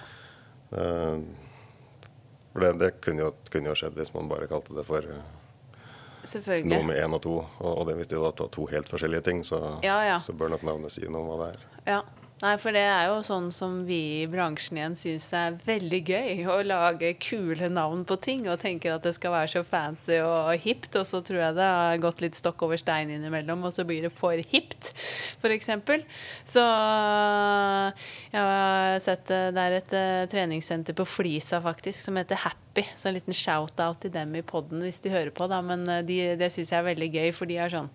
[2.54, 5.02] for det, det kunne, jo, kunne jo skjedd hvis man bare kalte det for
[6.64, 7.36] noe med én og to.
[7.60, 10.18] Og, og det, hvis jo da var to helt forskjellige ting, så, Ja, ja.
[10.24, 11.68] så bør nok navnet si noe om hva det er.
[11.88, 12.02] Ja.
[12.40, 16.30] Nei, for det er jo sånn som vi i bransjen igjen syns er veldig gøy.
[16.48, 20.54] Å lage kule navn på ting og tenker at det skal være så fancy og
[20.64, 20.96] hipt.
[20.96, 24.08] Og så tror jeg det har gått litt stokk over stein innimellom, og så blir
[24.08, 24.94] det for hipt,
[25.44, 25.74] f.eks.
[26.48, 26.64] Så
[28.32, 32.88] jeg har sett eh, det er et eh, treningssenter på Flisa faktisk som heter Happy.
[32.96, 35.60] Så en liten shout-out til dem i poden hvis de hører på, da.
[35.60, 37.92] Men eh, de, det syns jeg er veldig gøy, for de er sånn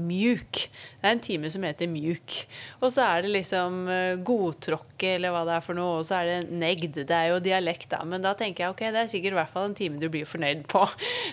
[0.00, 0.62] Mjuk.
[1.00, 2.36] Det er en time som heter Mjuk.
[2.80, 6.20] Og så er det liksom eh, godtråkke, eller hva det er for noe, og så
[6.20, 7.02] er det negd.
[7.02, 8.00] Det er jo dialekt, da.
[8.08, 10.28] Men da tenker jeg ok, det er sikkert i hvert fall en time du blir
[10.28, 10.86] fornøyd på.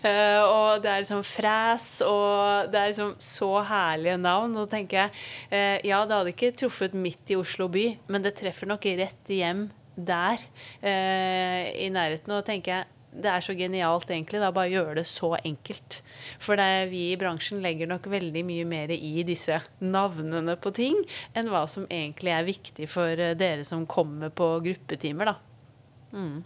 [0.03, 4.55] Uh, og det er liksom fræs, og det er liksom så herlige navn.
[4.55, 5.15] Og da tenker jeg
[5.53, 9.35] uh, ja, det hadde ikke truffet midt i Oslo by, men det treffer nok rett
[9.39, 10.43] hjem der,
[10.83, 12.31] uh, i nærheten.
[12.31, 14.41] Og da tenker jeg det er så genialt, egentlig.
[14.41, 15.99] Da bare gjøre det så enkelt.
[16.41, 20.99] For det vi i bransjen legger nok veldig mye mer i disse navnene på ting
[21.37, 25.35] enn hva som egentlig er viktig for eh, dere som kommer på gruppetimer, da.
[26.13, 26.45] Mm.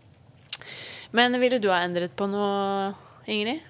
[1.13, 2.93] Men ville du ha endret på noe,
[3.29, 3.69] Ingrid?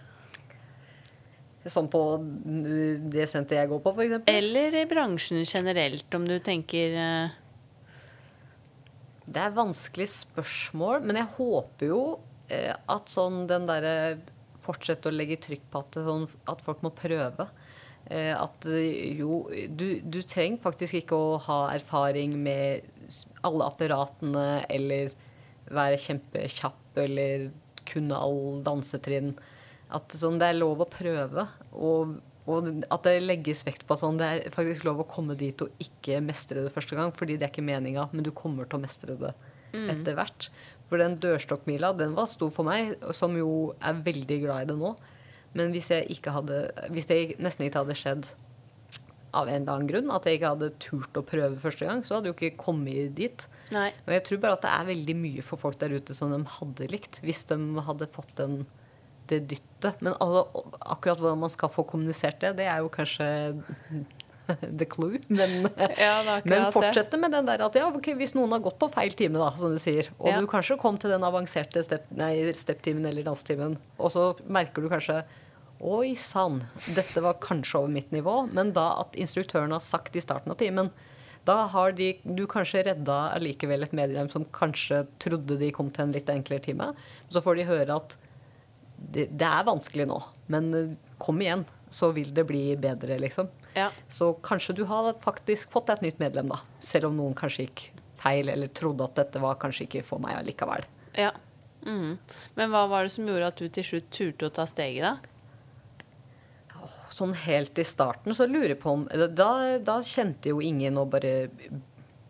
[1.64, 4.28] Sånn på det senteret jeg går på, f.eks.
[4.28, 7.36] Eller i bransjen generelt, om du tenker eh,
[9.24, 12.04] Det er vanskelig spørsmål, men jeg håper jo
[12.52, 13.96] at sånn den derre
[14.64, 17.50] Fortsette å legge trykk på at, det, sånn, at folk må prøve.
[18.12, 22.84] Eh, at eh, jo du, du trenger faktisk ikke å ha erfaring med
[23.48, 25.14] alle apparatene eller
[25.74, 27.50] være kjempekjapp eller
[27.88, 29.34] kunne all dansetrinn.
[29.94, 31.48] At sånn, det er lov å prøve.
[31.76, 35.32] Og og at det legges vekt på at sånn, det er faktisk lov å komme
[35.40, 38.68] dit og ikke mestre det første gang, fordi det er ikke meninga, men du kommer
[38.68, 39.32] til å mestre det
[39.94, 40.50] etter hvert.
[40.94, 44.76] For den dørstokkmila, den var stor for meg, som jo er veldig glad i det
[44.78, 44.92] nå.
[45.58, 48.28] Men hvis, jeg ikke hadde, hvis det nesten ikke hadde skjedd
[49.34, 52.20] av en eller annen grunn, at jeg ikke hadde turt å prøve første gang, så
[52.20, 53.46] hadde jo ikke kommet dit.
[53.74, 53.88] Nei.
[54.06, 56.44] Og jeg tror bare at det er veldig mye for folk der ute som de
[56.60, 57.58] hadde likt, hvis de
[57.90, 58.60] hadde fått den,
[59.34, 59.98] det dyttet.
[60.06, 60.46] Men alle,
[60.78, 63.32] akkurat hvordan man skal få kommunisert det, det er jo kanskje
[64.80, 65.20] the clue.
[65.30, 68.90] Men, Ja, men fortsette med den der at ja, okay, hvis noen har gått på
[68.92, 70.42] feil time, da, som du sier, og Ja.
[70.42, 75.24] du kanskje kom til den avanserte step-timen step-timen eller dansetimen, og så merker du kanskje
[75.84, 76.62] Oi sann,
[76.96, 78.46] dette var kanskje over mitt nivå.
[78.56, 80.94] Men da at instruktøren har sagt i starten av timen,
[81.44, 86.06] da har de, du kanskje redda allikevel et medlem som kanskje trodde de kom til
[86.06, 86.88] en litt enklere time.
[87.28, 88.16] Så får de høre at
[88.96, 90.22] det, det er vanskelig nå,
[90.56, 93.50] men eh, kom igjen, så vil det bli bedre, liksom.
[93.76, 93.90] Ja.
[94.10, 96.60] Så kanskje du har faktisk fått deg et nytt medlem, da.
[96.84, 97.88] Selv om noen kanskje gikk
[98.24, 100.86] feil, eller trodde at dette var kanskje ikke for meg allikevel.
[101.18, 101.32] ja.
[101.84, 102.14] Mm.
[102.56, 105.18] Men hva var det som gjorde at du til slutt turte å ta steget, da?
[107.12, 109.04] Sånn helt i starten så lurer jeg på om
[109.36, 109.50] Da,
[109.84, 111.34] da kjente jo ingen og bare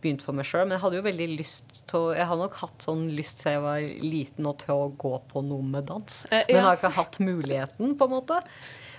[0.03, 0.65] begynte for meg sjøl.
[0.65, 3.53] Men jeg hadde jo veldig lyst til å Jeg har nok hatt sånn lyst til
[3.53, 6.17] jeg var liten og til å gå på noe med dans.
[6.31, 6.65] Eh, Men ja.
[6.67, 8.41] har ikke hatt muligheten, på en måte.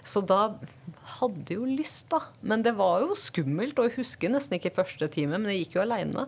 [0.07, 0.55] Så da
[1.19, 2.21] hadde jo lyst, da.
[2.43, 3.79] Men det var jo skummelt.
[3.79, 6.27] Og jeg husker nesten ikke første time, men jeg gikk jo aleine.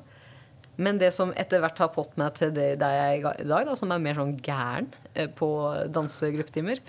[0.76, 3.64] Men det som etter hvert har fått meg til det der jeg er i dag,
[3.64, 5.48] da, som er mer sånn gæren eh, på
[5.88, 6.82] dansegruppetimer,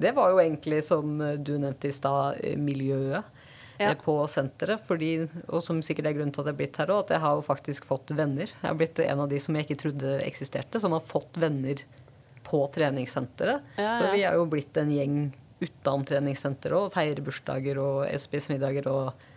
[0.00, 3.24] det var jo egentlig, som eh, du nevnte i stad, eh, miljøet
[3.78, 3.90] Ja.
[3.98, 4.80] på senteret.
[4.86, 7.20] Fordi, og som sikkert er grunnen til at jeg er blitt her òg, at jeg
[7.24, 8.46] har jo faktisk fått venner.
[8.46, 11.82] Jeg har blitt en av de som jeg ikke trodde eksisterte, som har fått venner
[12.46, 13.64] på treningssenteret.
[13.76, 15.16] Ja, Så vi er jo blitt en gjeng
[15.64, 19.30] utenom treningssenter og feirer bursdager og spiser middager og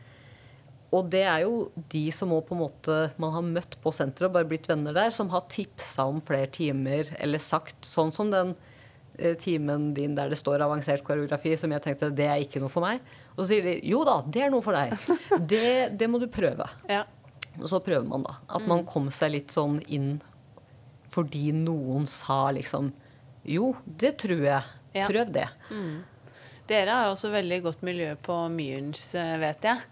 [0.96, 4.30] og det er jo de som må på en måte man har møtt på senteret
[4.30, 8.32] og bare blitt venner der, som har tipsa om flere timer eller sagt sånn som
[8.32, 8.54] den
[9.20, 12.72] eh, timen din der det står avansert koreografi, som jeg tenkte det er ikke noe
[12.72, 13.04] for meg.
[13.36, 14.96] Og så sier de jo da, det er noe for deg.
[15.52, 15.68] Det,
[16.00, 16.70] det må du prøve.
[16.88, 17.04] Ja.
[17.58, 18.38] Og så prøver man, da.
[18.56, 20.18] At man kom seg litt sånn inn
[21.12, 22.90] fordi noen sa liksom
[23.48, 24.78] Jo, det tror jeg.
[25.08, 25.48] Prøv det.
[26.68, 29.86] Dere har også veldig godt miljø på Myrens, eh, vet jeg.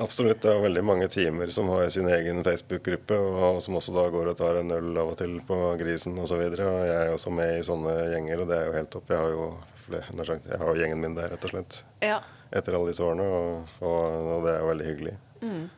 [0.00, 0.42] Absolutt.
[0.42, 4.30] Det er veldig mange timer som har sin egen Facebook-gruppe, og som også da går
[4.32, 6.42] og tar en øl av og til på Grisen osv.
[6.46, 9.10] Jeg er også med i sånne gjenger, og det er jo helt topp.
[9.10, 9.48] Jeg har jo,
[9.90, 11.82] jeg har gjengen min der, rett og slett.
[12.04, 12.20] Ja.
[12.52, 15.16] Etter alle disse årene, og, og, og det er jo veldig hyggelig.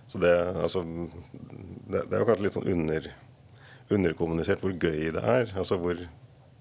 [0.09, 3.07] Så det, altså, det, det er jo kanskje litt sånn under,
[3.93, 5.53] underkommunisert hvor gøy det er.
[5.55, 6.01] Altså hvor,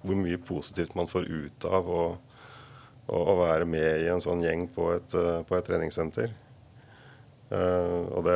[0.05, 2.03] hvor mye positivt man får ut av å,
[3.07, 6.33] å, være med i en sånn gjeng på et, eh, på et treningssenter.
[7.51, 8.35] Uh, og det,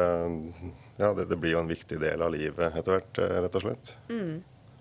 [0.99, 3.63] ja, det, det blir jo en viktig del av livet etter hvert, eh, rett og
[3.63, 3.91] slett.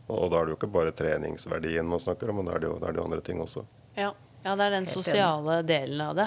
[0.09, 2.65] Og, og da er det jo ikke bare treningsverdien man snakker om, men da er
[2.65, 3.63] det jo, da er det jo andre ting også.
[3.95, 4.11] Ja.
[4.45, 6.27] Ja, det er den sosiale delen av det.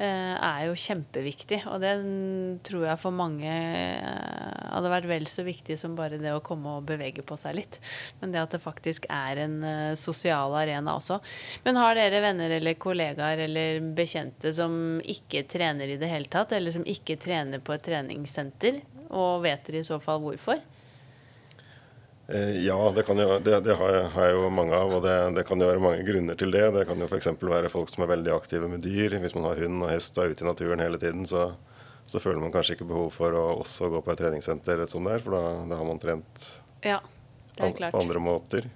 [0.00, 1.58] Eh, er jo kjempeviktig.
[1.68, 1.90] Og det
[2.64, 6.78] tror jeg for mange eh, hadde vært vel så viktig som bare det å komme
[6.78, 7.76] og bevege på seg litt.
[8.22, 11.20] Men det at det faktisk er en eh, sosial arena også.
[11.66, 16.56] Men har dere venner eller kollegaer eller bekjente som ikke trener i det hele tatt,
[16.56, 18.80] eller som ikke trener på et treningssenter?
[19.12, 20.64] Og vet dere i så fall hvorfor?
[22.28, 25.02] Eh, Ja, det, kan jo, det, det har, jeg, har jeg jo mange av, og
[25.06, 26.66] det, det kan jo være mange grunner til det.
[26.74, 27.30] Det kan jo f.eks.
[27.40, 29.16] være folk som er veldig aktive med dyr.
[29.22, 31.46] Hvis man har hund og hest og er ute i naturen hele tiden, så,
[32.08, 35.16] så føler man kanskje ikke behov for å også gå på et treningssenter som det
[35.16, 36.50] er, for da, da har man trent
[36.84, 37.00] Ja,
[37.56, 37.96] det an- klart.
[37.96, 38.68] på andre måter.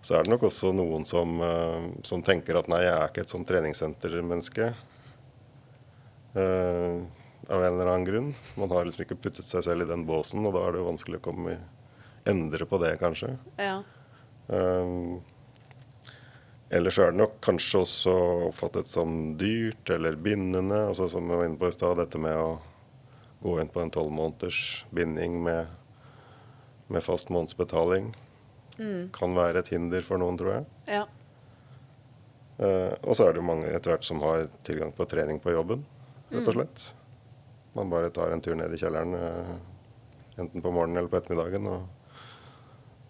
[0.00, 3.26] Så er det nok også noen som, eh, som tenker at nei, jeg er ikke
[3.26, 4.70] et sånn treningssentermenneske.
[6.30, 7.02] Uh,
[7.50, 8.28] av en eller annen grunn.
[8.54, 10.86] Man har liksom ikke puttet seg selv i den båsen, og da er det jo
[10.86, 11.58] vanskelig å komme i,
[12.30, 13.34] endre på det, kanskje.
[13.60, 13.80] Ja.
[14.50, 15.20] Um,
[16.70, 18.16] ellers er det nok kanskje også
[18.48, 20.86] oppfattet som dyrt eller bindende.
[20.88, 22.58] altså Som vi var inne på i stad, dette med å
[23.40, 25.70] gå inn på en tolv måneders binding med,
[26.92, 28.12] med fast månedsbetaling
[29.14, 30.68] kan være et hinder for noen, tror jeg.
[30.98, 31.06] ja.
[32.60, 35.54] Uh, og så er det jo mange etter hvert som har tilgang på trening på
[35.54, 35.80] jobben,
[36.28, 36.82] rett og slett.
[37.72, 39.54] Man bare tar en tur ned i kjelleren, uh,
[40.36, 41.86] enten på morgenen eller på ettermiddagen, og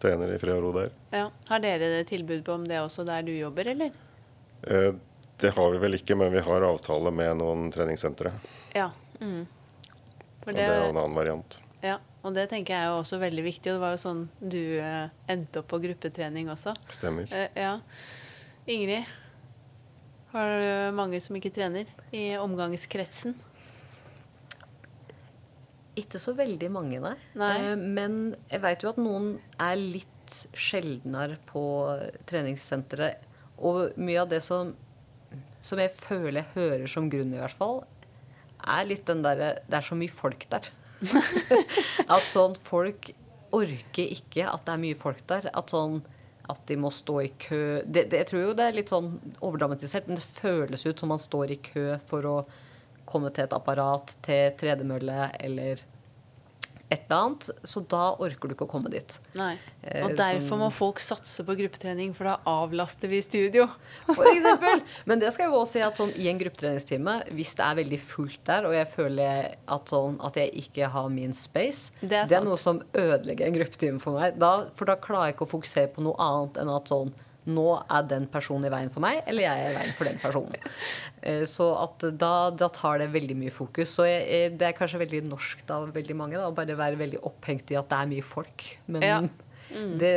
[0.01, 0.91] trener i fred og ro der.
[1.15, 1.27] ja.
[1.51, 3.93] Har dere tilbud på om det også der du jobber, eller?
[4.67, 4.93] Eh,
[5.41, 8.33] Det har vi vel ikke, men vi har avtale med noen treningssentre.
[8.77, 8.91] Ja.
[9.21, 9.47] Mm.
[10.45, 11.59] Det, det er en annen variant.
[11.81, 13.71] Ja, og det tenker jeg er også veldig viktig.
[13.73, 16.75] Og det var jo sånn du eh, endte opp på gruppetrening også.
[16.93, 17.29] Stemmer.
[17.33, 17.79] Eh, ja.
[18.69, 19.09] Ingrid,
[20.35, 23.33] Har du mange som ikke trener i omgangskretsen?
[26.01, 27.15] Ikke så veldig mange, nei.
[27.39, 27.53] Nei.
[27.71, 28.21] Eh, Men
[28.51, 31.63] jeg veit jo at noen er litt sjeldnere på
[32.31, 33.27] treningssenteret.
[33.61, 34.73] Og mye av det som,
[35.61, 37.83] som jeg føler jeg hører som grunn, i hvert fall,
[38.61, 40.71] er litt den derre Det er så mye folk der.
[42.15, 43.11] at sånn folk
[43.57, 45.51] orker ikke at det er mye folk der.
[45.57, 46.01] At sånn
[46.51, 49.13] at de må stå i kø det, det, Jeg tror jo det er litt sånn
[49.39, 52.37] overdramatisert, men det føles ut som man står i kø for å
[53.11, 55.83] komme til et apparat, til tredemølle eller
[56.91, 57.45] et eller annet.
[57.71, 59.13] Så da orker du ikke å komme dit.
[59.39, 59.53] Nei.
[59.87, 63.69] Eh, Og derfor må folk satse på gruppetrening, for da avlaster vi studio.
[64.11, 64.83] For eksempel.
[65.07, 67.79] Men det skal jeg jo også si at sånn, i en gruppetreningstime, hvis det er
[67.79, 72.25] veldig fullt der, og jeg føler at, sånn, at jeg ikke har min space, Det
[72.25, 74.35] er det er noe som ødelegger en gruppetime for meg.
[74.43, 77.15] Da, for da klarer jeg ikke å fokusere på noe annet enn at sånn
[77.49, 80.19] nå er den personen i veien for meg, eller jeg er i veien for den
[80.23, 80.57] personen.
[81.21, 83.91] Eh, Så at da, da tar det veldig mye fokus.
[83.99, 87.21] Så jeg, jeg, det er kanskje veldig norsk av veldig mange, å bare være veldig
[87.29, 88.65] opphengt i at det er mye folk.
[88.89, 89.21] Men Ja.
[90.01, 90.09] det,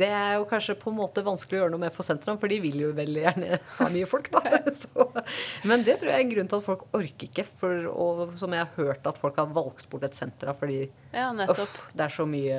[0.00, 2.50] det er jo kanskje på en måte vanskelig å gjøre noe med for sentrene, for
[2.50, 4.40] de vil jo veldig gjerne ha mye folk, da.
[4.80, 5.04] Så,
[5.68, 8.56] men det tror jeg er en grunn til at folk orker ikke, for, og som
[8.56, 10.80] jeg har hørt at folk har valgt bort et senter fordi
[11.14, 12.58] Ja, uff, det er så mye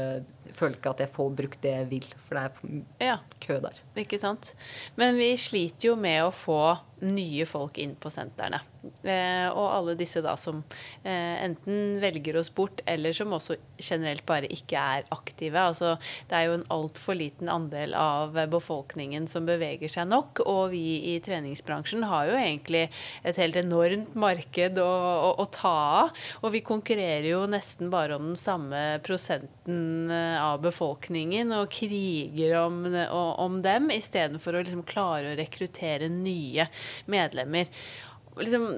[0.55, 3.79] føler ikke at jeg får brukt det jeg vil, for det er Ja, kø der.
[3.95, 4.53] ikke sant.
[4.95, 6.61] Men vi sliter jo med å få
[7.05, 8.57] nye folk inn på sentrene.
[9.05, 10.63] Eh, og alle disse da som
[11.03, 15.59] eh, enten velger oss bort, eller som også generelt bare ikke er aktive.
[15.61, 15.95] Altså,
[16.29, 20.41] det er jo en altfor liten andel av befolkningen som beveger seg nok.
[20.49, 22.87] Og vi i treningsbransjen har jo egentlig
[23.27, 26.25] et helt enormt marked å, å, å ta av.
[26.41, 32.57] Og vi konkurrerer jo nesten bare om den samme prosenten eh, av befolkningen og kriger
[32.63, 32.83] om,
[33.13, 36.67] om dem, istedenfor å liksom klare å rekruttere nye
[37.11, 37.71] medlemmer.
[38.37, 38.69] Liksom,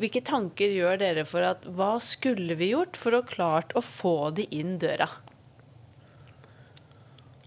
[0.00, 4.30] hvilke tanker gjør dere for at hva skulle vi gjort for å klart å få
[4.36, 5.10] de inn døra?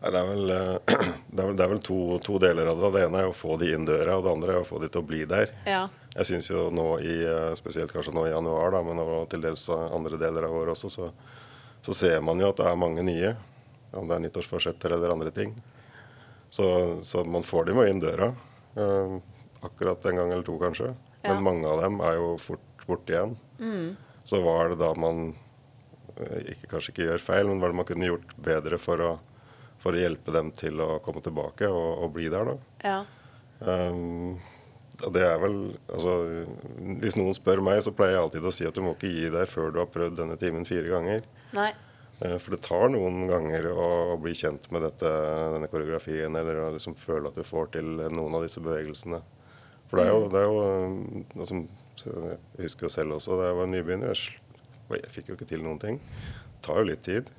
[0.01, 0.77] Det er vel, eh,
[1.33, 2.89] det er vel, det er vel to, to deler av det.
[2.95, 4.89] Det ene er å få de inn døra, og det andre er å få de
[4.89, 5.53] til å bli der.
[5.69, 5.83] Ja.
[6.15, 9.67] Jeg syns jo nå i, eh, spesielt kanskje nå i januar, da, men til dels
[9.69, 11.11] andre deler av året også, så,
[11.81, 13.35] så ser man jo at det er mange nye.
[13.91, 15.55] Om det er nyttårsforsetter eller andre ting.
[16.51, 16.65] Så,
[17.07, 18.31] så man får dem jo inn døra.
[18.75, 19.15] eh,
[19.61, 20.93] akkurat en gang eller to, kanskje.
[21.21, 21.33] Ja.
[21.33, 23.35] Men mange av dem er jo fort borte igjen.
[24.25, 25.33] Så hva er det da man
[26.17, 29.03] eh, ikke, kanskje ikke gjør feil, men hva er det man kunne gjort bedre for
[29.05, 29.11] å,
[29.83, 32.57] for å hjelpe dem til å komme tilbake og, og bli der, da?
[32.85, 33.01] ja.
[33.61, 34.39] Um,
[35.15, 35.55] det er vel
[35.89, 36.11] altså,
[37.01, 39.29] Hvis noen spør meg, så pleier jeg alltid å si at du må ikke gi
[39.33, 41.23] deg før du har prøvd denne timen fire ganger.
[41.57, 41.71] Nei.
[42.21, 45.09] Eh, For det tar noen ganger å, å bli kjent med dette,
[45.55, 49.21] denne koreografien, eller å liksom føle at du får til noen av disse bevegelsene.
[49.89, 50.59] For det er jo, det er jo
[51.41, 51.61] altså,
[52.05, 54.21] Jeg husker jo selv også da jeg var nybegynner.
[54.21, 55.97] Jeg, jeg fikk jo ikke til noen ting.
[56.59, 57.31] Det tar jo litt tid.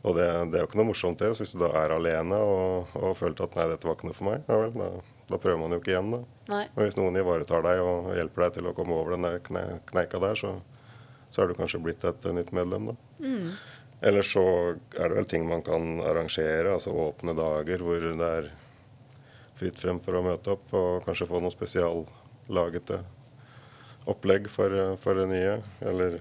[0.00, 1.32] Og det, det er jo ikke noe morsomt, det.
[1.36, 4.16] Så hvis du da er alene og, og følte at nei, dette var ikke noe
[4.16, 4.86] for meg, ja vel, da,
[5.30, 6.20] da prøver man jo ikke igjen, da.
[6.50, 6.64] Nei.
[6.74, 9.64] Og hvis noen ivaretar deg og hjelper deg til å komme over den der kne,
[9.90, 10.56] kneika der, så,
[11.30, 12.96] så er du kanskje blitt et eh, nytt medlem, da.
[14.10, 14.42] Eller så
[14.96, 18.50] er det vel ting man kan arrangere, altså åpne dager hvor det er
[19.60, 23.02] fritt frem for å møte opp, og kanskje få noe spesiallagete
[24.10, 25.58] opplegg for, eh, for det nye.
[25.84, 26.20] Eller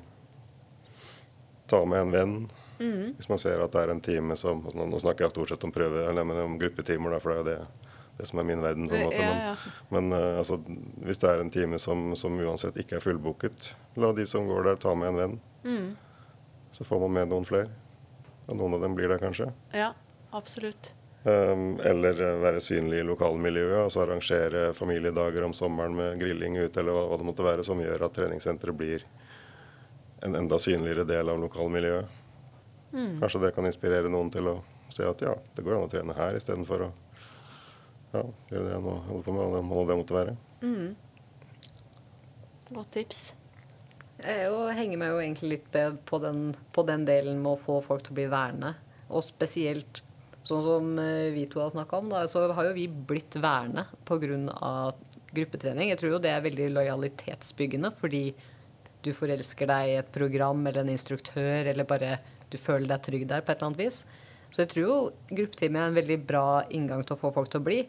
[1.71, 2.39] ta med en venn.
[2.79, 5.71] Hvis man ser at det er en time som Nå snakker jeg stort sett om
[5.75, 7.88] prøve, eller men om gruppetimer, for det er jo det,
[8.19, 8.89] det som er min verden.
[8.89, 9.21] på en måte.
[9.23, 9.73] Ja, Men, ja.
[9.89, 10.59] men eh, altså,
[11.07, 14.67] hvis det er en time som, som uansett ikke er fullbooket, la de som går
[14.67, 15.39] der, ta med en venn.
[15.63, 15.89] Mm.
[16.75, 17.71] Så får man med noen flere.
[18.49, 19.51] Og noen av dem blir der kanskje.
[19.71, 19.93] Ja,
[20.35, 20.93] absolutt.
[21.23, 23.85] Um, eller eh, være synlig i lokalmiljøet.
[23.85, 27.79] Altså arrangere familiedager om sommeren med grilling ute, eller hva, hva det måtte være, som
[27.81, 29.07] gjør at treningssenteret blir
[30.27, 32.17] en enda synligere del av lokalmiljøet.
[32.91, 34.55] Kanskje det kan inspirere noen til å
[34.89, 36.89] se at ja, det går an å trene her istedenfor å
[38.13, 40.37] ja, gjøre det jeg må holde på med, og det- hva det måtte være.
[42.69, 43.33] Godt tips.
[44.19, 48.03] Jeg henger meg jo egentlig litt på den, på den delen med å få folk
[48.03, 48.73] til å bli værende.
[49.09, 50.01] Og spesielt
[50.43, 53.85] sånn som eh, vi to har snakka om, da, så har jo vi blitt værende
[54.05, 54.93] pga.
[55.29, 55.89] gruppetrening.
[55.91, 58.33] Jeg tror jo det er veldig lojalitetsbyggende, fordi
[59.05, 62.17] du forelsker deg i et program eller en instruktør, eller bare
[62.49, 63.99] du føler deg trygg der på et eller annet vis.
[64.49, 64.97] Så jeg tror jo
[65.29, 67.81] gruppetime er en veldig bra inngang til å få folk til å bli.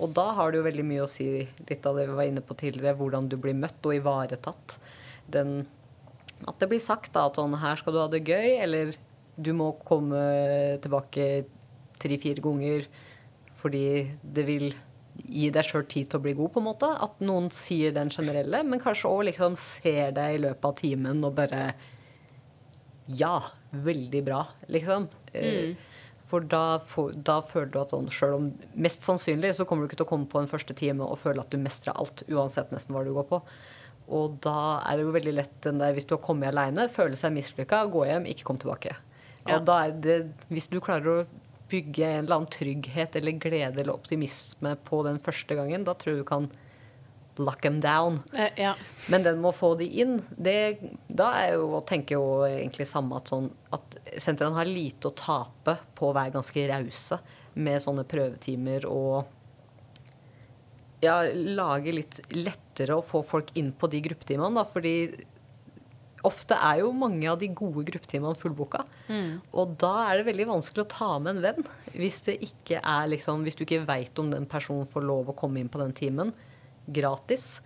[0.00, 1.28] Og da har det jo veldig mye å si,
[1.68, 4.76] litt av det vi var inne på tidligere, hvordan du blir møtt og ivaretatt.
[5.32, 5.58] Den,
[6.44, 8.96] at det blir sagt da, at sånn her skal du ha det gøy, eller
[9.36, 10.20] du må komme
[10.84, 11.46] tilbake
[12.00, 12.88] tre-fire ganger
[13.56, 13.86] fordi
[14.20, 14.70] det vil
[15.16, 16.88] gi deg sjøl tid til å bli god, på en måte.
[16.92, 21.24] At noen sier den generelle, men kanskje òg liksom ser deg i løpet av timen
[21.24, 21.70] og bare
[23.06, 23.38] Ja,
[23.70, 24.40] veldig bra,
[24.72, 25.06] liksom.
[25.32, 25.76] Eh,
[26.26, 26.80] For da,
[27.22, 30.10] da føler du at sånn, sjøl om Mest sannsynlig så kommer du ikke til å
[30.10, 33.12] komme på en første time og føle at du mestrer alt, uansett nesten hva du
[33.14, 33.40] går på.
[34.16, 37.18] Og da er det jo veldig lett den der, hvis du har kommet aleine, føle
[37.18, 38.94] seg mislykka, gå hjem, ikke kom tilbake.
[39.46, 39.56] Ja.
[39.56, 40.18] Og da er det,
[40.50, 41.26] hvis du klarer å
[41.70, 46.14] bygge en eller annen trygghet eller glede eller optimisme på den første gangen, da tror
[46.14, 46.50] jeg du kan
[47.38, 48.20] lock them down.
[48.36, 48.74] Eh, ja.
[49.12, 50.78] Men den må få de inn, det,
[51.08, 55.16] da er jo, å tenke jo egentlig samme at, sånn, at sentrene har lite å
[55.16, 57.20] tape på å være ganske rause
[57.56, 59.32] med sånne prøvetimer og
[61.04, 64.96] ja, lage litt lettere å få folk inn på de gruppetimene, da, fordi
[66.26, 68.80] ofte er jo mange av de gode gruppetimene fullboka.
[69.54, 73.12] Og da er det veldig vanskelig å ta med en venn hvis det ikke er
[73.12, 75.94] liksom, hvis du ikke veit om den personen får lov å komme inn på den
[75.96, 76.32] timen
[76.92, 77.60] gratis.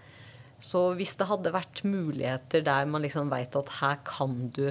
[0.61, 4.67] Så hvis det hadde vært muligheter der man liksom veit at her kan du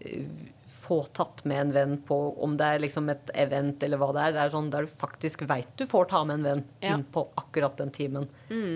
[0.00, 0.26] eh,
[0.86, 4.22] få tatt med en venn på om det er liksom et event eller hva det
[4.28, 6.92] er, det er sånn der du faktisk veit du får ta med en venn Ja.
[6.94, 8.28] inn på akkurat den timen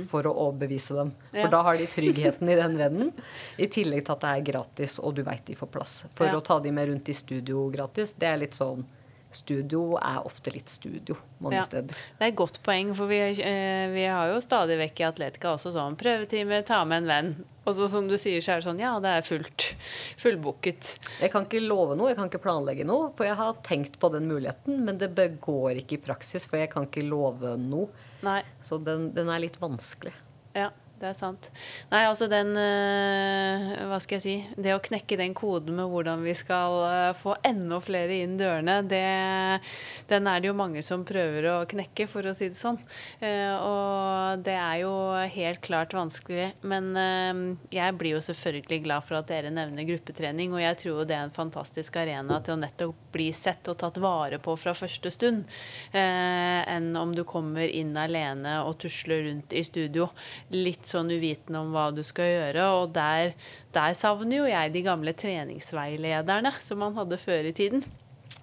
[0.09, 1.13] for å overbevise dem.
[1.31, 1.45] Ja.
[1.45, 3.13] For da har de tryggheten i den vennen,
[3.63, 5.95] i tillegg til at det er gratis og du veit de får plass.
[6.11, 6.35] For Ja.
[6.35, 8.83] å ta de med rundt i studio gratis, det er litt sånn
[9.33, 11.63] Studio er ofte litt studio mange Ja.
[11.63, 11.95] steder.
[11.95, 15.53] Det er et godt poeng, for vi, eh, vi har jo stadig vekk i Atletica
[15.55, 17.45] også sånn prøvetime, ta med en venn.
[17.67, 19.75] Og så som du sier, så er det sånn ja, det er fullt.
[20.19, 20.97] Fullbooket.
[21.21, 24.11] Jeg kan ikke love noe, jeg kan ikke planlegge noe, for jeg har tenkt på
[24.13, 27.89] den muligheten, men det begår ikke i praksis, for jeg kan ikke love noe.
[28.27, 28.43] Nei.
[28.67, 30.13] Så den, den er litt vanskelig.
[30.57, 30.71] Ja,
[31.01, 31.49] det er sant.
[31.89, 34.35] Nei, altså den eh, Hva skal jeg si?
[34.61, 38.81] Det å knekke den koden med hvordan vi skal eh, få enda flere inn dørene,
[38.85, 39.01] det,
[40.11, 42.77] den er det jo mange som prøver å knekke, for å si det sånn.
[43.25, 44.93] Eh, og det er jo
[45.33, 46.51] helt klart vanskelig.
[46.69, 46.93] Men
[47.73, 51.17] jeg blir jo selvfølgelig glad for at dere nevner gruppetrening, og jeg tror jo det
[51.17, 55.11] er en fantastisk arena til å nettopp bli sett og tatt vare på fra første
[55.13, 55.49] stund,
[55.93, 60.11] enn om du kommer inn alene og tusler rundt i studio.
[60.55, 62.69] Litt sånn uvitende om hva du skal gjøre.
[62.81, 63.35] Og der,
[63.75, 67.87] der savner jo jeg de gamle treningsveilederne som man hadde før i tiden.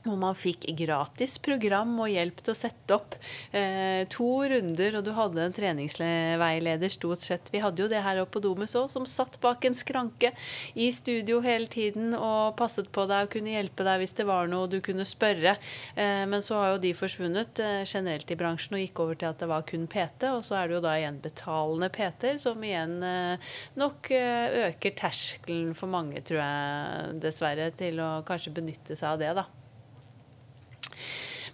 [0.06, 3.18] Hvor man fikk gratis program og hjelp til å sette opp
[3.52, 7.52] eh, to runder, og du hadde en treningsveileder stort sett.
[7.52, 10.32] Vi hadde jo det her oppe på Domus òg, som satt bak en skranke
[10.78, 14.50] i studio hele tiden og passet på deg og kunne hjelpe deg hvis det var
[14.52, 15.58] noe du kunne spørre.
[15.95, 19.32] Eh, men så har jo de forsvunnet eh, generelt i bransjen og gikk over til
[19.32, 22.64] at det var kun PT, og så er det jo da igjen betalende PT-er, som
[22.64, 28.98] igjen eh, nok eh, øker terskelen for mange, tror jeg, dessverre, til å kanskje benytte
[28.98, 29.48] seg av det, da.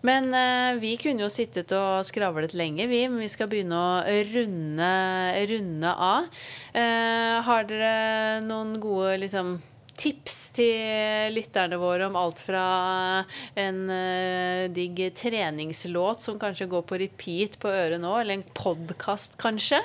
[0.03, 3.05] Men eh, vi kunne jo sittet og skravlet lenge, vi.
[3.07, 4.89] Men vi skal begynne å runde,
[5.53, 6.27] runde av.
[6.75, 9.55] Eh, har dere noen gode liksom,
[9.95, 12.65] tips til lytterne våre om alt fra
[13.59, 19.39] en eh, digg treningslåt som kanskje går på repeat på øret nå, eller en podkast
[19.41, 19.79] kanskje?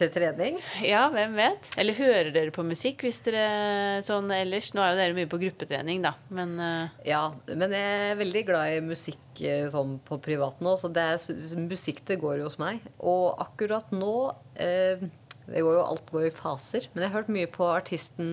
[0.00, 0.56] Til trening.
[0.80, 1.68] Ja, hvem vet?
[1.80, 4.70] Eller hører dere på musikk hvis dere sånn ellers?
[4.72, 6.94] Nå er jo dere mye på gruppetrening, da, men uh...
[7.04, 11.04] Ja, men jeg er veldig glad i musikk eh, sånn på privat nå, så det
[11.12, 12.80] er, musikk det går jo hos meg.
[13.04, 14.14] Og akkurat nå
[14.56, 15.04] eh,
[15.46, 16.88] det går jo, Alt går i faser.
[16.92, 18.30] Men jeg har hørt mye på artisten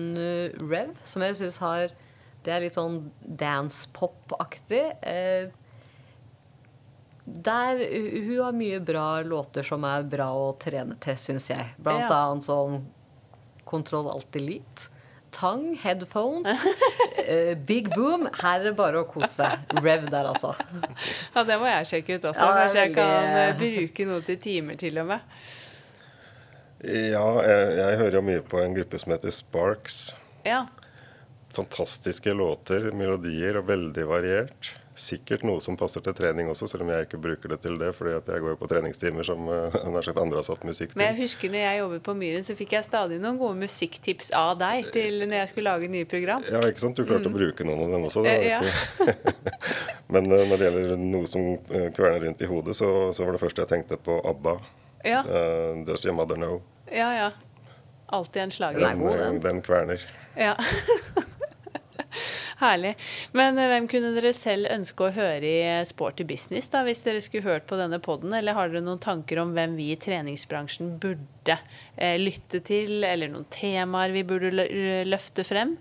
[0.56, 1.90] Rev, som jeg syns har
[2.40, 4.84] Det er litt sånn dance-pop-aktig.
[5.04, 5.50] Eh,
[7.24, 7.80] der,
[8.26, 11.66] hun har mye bra låter som er bra å trene til, syns jeg.
[11.78, 12.24] Blant Ja.
[12.30, 12.80] annet sånn
[13.68, 14.88] Kontroll Alt Elite.
[15.30, 18.24] Tang, headphones, uh, Big Boom.
[18.40, 19.76] Her er det bare å kose seg.
[19.78, 20.50] Rev der, altså.
[21.36, 22.48] ja, det må jeg sjekke ut også.
[22.48, 25.20] Ja, Kanskje jeg kan eh, bruke noe til timer til og med.
[26.82, 30.00] Ja, jeg, jeg hører jo mye på en gruppe som heter Sparks.
[30.48, 30.64] Ja.
[31.54, 34.72] Fantastiske låter, melodier og veldig variert.
[35.00, 37.94] Sikkert noe som passer til trening også, selv om jeg ikke bruker det til det.
[37.96, 40.92] fordi at jeg går jo på treningstimer som eh, nær sagt andre har satt musikk
[40.92, 41.00] til.
[41.00, 44.28] Men jeg husker når jeg jobbet på Myren, så fikk jeg stadig noen gode musikktips
[44.36, 46.44] av deg til når jeg skulle lage nye program.
[46.52, 47.00] Ja, ikke sant?
[47.00, 48.26] Du klarte å bruke noen av dem også.
[48.28, 48.60] Det ja.
[50.12, 53.38] Men eh, når det gjelder noe som eh, kverner rundt i hodet, så, så var
[53.38, 54.58] det første jeg tenkte på ABBA.
[55.00, 56.60] Ja, Uh, Does your mother know?
[56.92, 57.08] ja.
[57.16, 57.30] ja.
[58.12, 58.80] Alltid en slager.
[58.84, 59.40] Den den.
[59.40, 60.02] den kverner.
[60.36, 60.56] Ja.
[62.60, 62.94] Herlig.
[63.36, 67.02] Men eh, hvem kunne dere selv ønske å høre i eh, Sporty business, da, hvis
[67.06, 68.34] dere skulle hørt på denne podden?
[68.36, 71.56] Eller har dere noen tanker om hvem vi i treningsbransjen burde
[71.96, 74.52] eh, lytte til, eller noen temaer vi burde
[75.08, 75.78] løfte frem?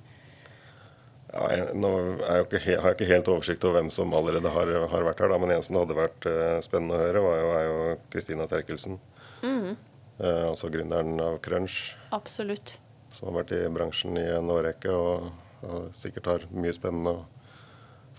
[1.30, 1.90] Ja, jeg, nå
[2.24, 5.30] jeg ikke, har jeg ikke helt oversikt over hvem som allerede har, har vært her,
[5.30, 7.76] da, men en som det hadde vært uh, spennende å høre, var jo, er jo
[8.10, 8.98] Kristina Terkelsen.
[9.44, 9.76] Mm.
[10.18, 11.92] Uh, altså gründeren av Crunch.
[12.18, 12.80] Absolutt.
[13.14, 15.30] Som har vært i bransjen i en årrekke og,
[15.66, 17.26] og sikkert har mye spennende å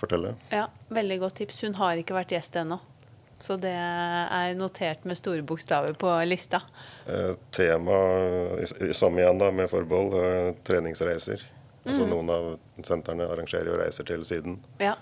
[0.00, 0.34] fortelle.
[0.52, 1.62] Ja, veldig godt tips.
[1.64, 2.80] Hun har ikke vært gjest ennå.
[3.40, 6.60] Så det er notert med store bokstaver på lista.
[7.08, 7.96] Eh, tema
[8.92, 11.46] samme igjen, da, med forbehold, eh, treningsreiser.
[11.86, 12.10] Altså mm.
[12.12, 12.48] Noen av
[12.84, 14.58] sentrene arrangerer jo reiser til Syden.
[14.82, 14.92] Ja.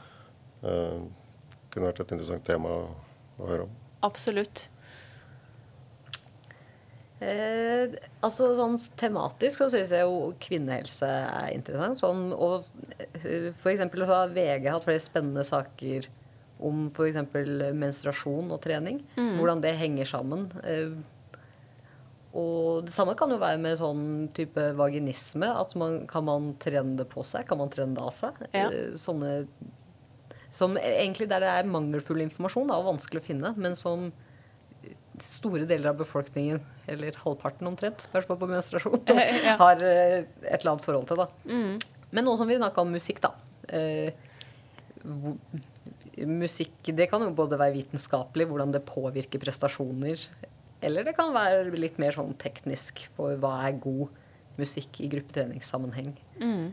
[0.62, 1.00] Eh,
[1.74, 2.84] kunne vært et interessant tema å,
[3.42, 3.74] å høre om.
[4.06, 4.68] Absolutt.
[7.18, 12.00] Eh, altså sånn Tematisk så syns jeg jo kvinnehelse er interessant.
[12.02, 13.84] Sånn, og eh, f.eks.
[14.10, 16.08] har VG hatt flere spennende saker
[16.64, 17.20] om f.eks.
[17.78, 19.00] menstruasjon og trening.
[19.18, 19.36] Mm.
[19.38, 20.46] Hvordan det henger sammen.
[20.62, 20.94] Eh,
[22.38, 25.48] og det samme kan jo være med sånn type vaginisme.
[25.48, 27.48] At man, kan man trene det på seg?
[27.48, 28.38] Kan man trene det av seg?
[28.52, 28.68] Ja.
[28.68, 29.42] Eh, sånne
[30.54, 34.08] som egentlig der det er mangelfull informasjon da, og vanskelig å finne, men som
[35.26, 36.60] store deler av befolkningen,
[36.90, 39.00] eller halvparten omtrent, i hvert fall på menstruasjon,
[39.46, 39.56] ja.
[39.60, 41.22] har eh, et eller annet forhold til.
[41.22, 41.28] da.
[41.48, 42.04] Mm.
[42.14, 43.32] Men nå som vi snakker om musikk, da.
[43.68, 44.12] Eh,
[46.28, 50.24] musikk det kan jo både være vitenskapelig, hvordan det påvirker prestasjoner,
[50.84, 54.12] eller det kan være litt mer sånn teknisk for hva er god
[54.58, 56.12] musikk i gruppetreningssammenheng.
[56.42, 56.68] Mm.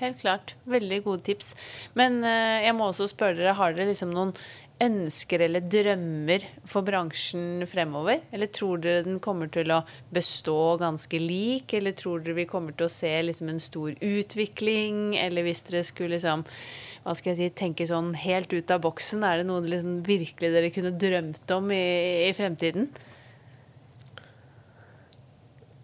[0.00, 0.54] Helt klart.
[0.70, 1.52] Veldig gode tips.
[1.98, 4.32] Men eh, jeg må også spørre dere, har dere liksom noen
[4.80, 8.22] ønsker eller drømmer for bransjen fremover?
[8.32, 9.82] Eller tror dere den kommer til å
[10.14, 15.18] bestå ganske lik, eller tror dere vi kommer til å se liksom en stor utvikling?
[15.20, 16.46] Eller hvis dere skulle liksom,
[17.04, 20.52] hva skal jeg si, tenke sånn helt ut av boksen, er det noe liksom virkelig
[20.56, 21.84] dere kunne drømt om i,
[22.30, 22.90] i fremtiden?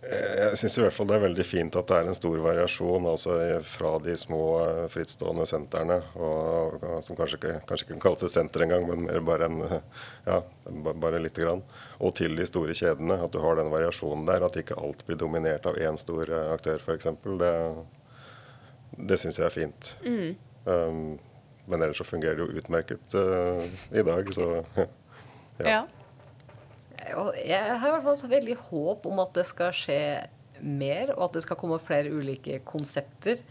[0.07, 3.09] Jeg syns i hvert fall det er veldig fint at det er en stor variasjon
[3.11, 3.37] altså
[3.67, 8.27] fra de små eh, frittstående sentrene, og, og, som kanskje ikke, kanskje ikke kan kalles
[8.29, 9.81] et senter engang, men mer bare, en,
[10.31, 10.39] ja,
[11.03, 11.65] bare lite grann,
[11.99, 13.19] og til de store kjedene.
[13.27, 16.53] At du har den variasjonen der, at ikke alt blir dominert av én stor eh,
[16.55, 17.11] aktør f.eks.
[17.43, 17.55] Det,
[19.11, 19.93] det syns jeg er fint.
[20.07, 20.31] Mm.
[20.67, 21.03] Um,
[21.67, 25.67] men ellers så fungerer det jo utmerket uh, i dag, så ja.
[25.67, 25.81] ja.
[27.05, 30.01] Jeg har i hvert fall veldig håp om at det skal skje
[30.61, 33.43] mer, og at det skal komme flere ulike konsepter.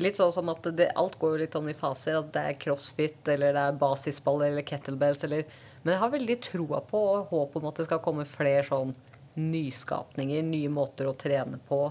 [0.00, 2.20] Litt sånn som at det, Alt går jo litt sånn i faser.
[2.20, 5.24] At det er crossfit, eller det er basisball eller kettlebells.
[5.26, 5.48] Eller,
[5.82, 8.94] men jeg har veldig troa på og håp om at det skal komme flere sånn
[9.40, 11.84] nyskapninger, nye måter å trene på,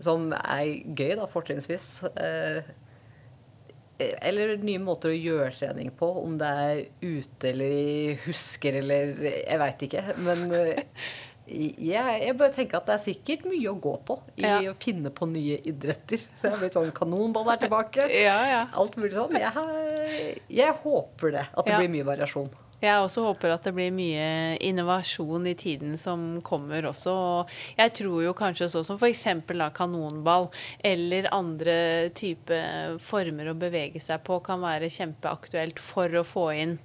[0.00, 1.88] som er gøy, da, fortrinnsvis.
[2.16, 2.70] Eh,
[4.00, 6.08] eller nye måter å gjøre trening på.
[6.22, 10.04] Om det er ute eller i husker eller Jeg veit ikke.
[10.24, 10.80] Men eh,
[11.50, 14.58] jeg, jeg bare tenker at det er sikkert mye å gå på i ja.
[14.70, 16.22] å finne på nye idretter.
[16.42, 18.06] Det er blitt sånn Kanonball er tilbake.
[18.14, 18.64] Ja, ja.
[18.78, 19.34] Alt mulig sånn.
[19.40, 21.46] Jeg, jeg håper det.
[21.50, 22.50] At det blir mye variasjon.
[22.80, 27.12] Jeg også håper at det blir mye innovasjon i tiden som kommer også.
[27.12, 29.26] Og jeg tror jo kanskje så som f.eks.
[29.76, 30.48] kanonball
[30.80, 31.76] eller andre
[32.16, 32.60] type
[33.04, 36.78] former å bevege seg på kan være kjempeaktuelt for å få inn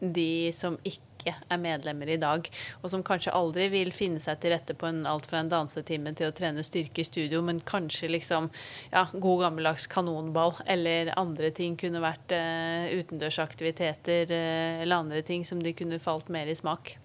[0.00, 2.46] de som ikke ikke er medlemmer i dag,
[2.82, 6.14] og som kanskje aldri vil finne seg til rette på en, alt fra en dansetime
[6.16, 8.50] til å trene styrke i studio, men kanskje liksom
[8.92, 15.44] ja, god gammeldags kanonball eller andre ting kunne vært uh, utendørsaktiviteter uh, eller andre ting
[15.46, 16.96] som de kunne falt mer i smak.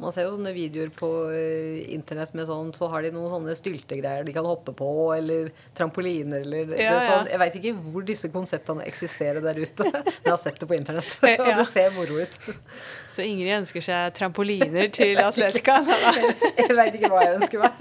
[0.00, 3.54] Man ser jo sånne videoer på uh, internett med sånn, så har de noen sånne
[3.58, 5.42] styltegreier de kan hoppe på, eller
[5.76, 7.26] trampoliner, eller ja, sånn.
[7.30, 9.94] Jeg veit ikke hvor disse konseptene eksisterer der ute, men
[10.24, 11.10] jeg har sett det på internett.
[11.20, 12.34] og det ser moro ut.
[13.10, 15.74] Så Ingrid ønsker seg trampoliner til Atletica?
[16.60, 17.72] jeg veit ikke hva jeg ønsker meg.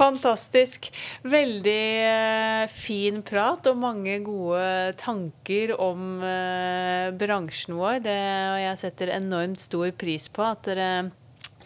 [0.00, 0.88] Fantastisk.
[1.28, 8.00] Veldig uh, fin prat og mange gode tanker om uh, bransjen vår.
[8.06, 8.18] Det,
[8.54, 10.90] og jeg setter enormt stor pris på at dere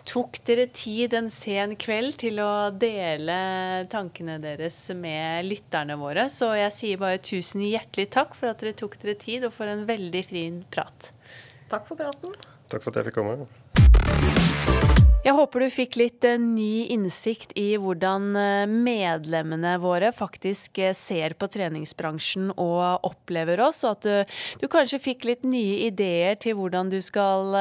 [0.05, 3.37] tok dere tid en sen kveld til å dele
[3.93, 6.27] tankene deres med lytterne våre.
[6.27, 9.71] Så jeg sier bare tusen hjertelig takk for at dere tok dere tid, og for
[9.71, 11.13] en veldig fin prat.
[11.71, 12.35] Takk for praten.
[12.69, 13.64] Takk for at jeg fikk komme.
[15.25, 20.91] Jeg håper du fikk litt uh, ny innsikt i hvordan uh, medlemmene våre faktisk uh,
[20.93, 26.37] ser på treningsbransjen og opplever oss, og at du, du, kanskje fikk litt nye ideer
[26.37, 27.57] til hvordan du skal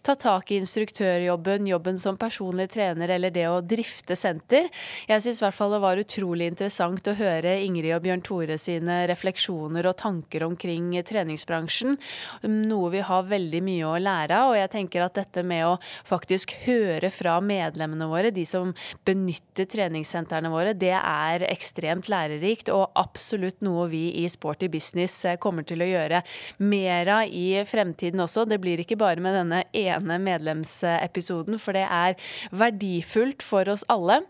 [0.00, 4.70] ta tak i instruktørjobben, jobben som personlig trener eller det å drifte senter.
[5.10, 8.56] Jeg syns i hvert fall det var utrolig interessant å høre Ingrid og Bjørn Tore
[8.62, 12.00] sine refleksjoner og tanker omkring treningsbransjen,
[12.48, 15.76] noe vi har veldig mye å lære av, og jeg tenker at dette med å
[16.08, 18.72] faktisk høre høre fra medlemmene våre, de som
[19.06, 25.38] benytter treningssentrene våre, det er ekstremt lærerikt og absolutt noe vi i Sporty Business eh,
[25.38, 26.22] kommer til å gjøre
[26.58, 28.46] mer av i fremtiden også.
[28.46, 32.16] Det blir ikke bare med denne ene medlemsepisoden, for det er
[32.52, 34.22] verdifullt for oss alle.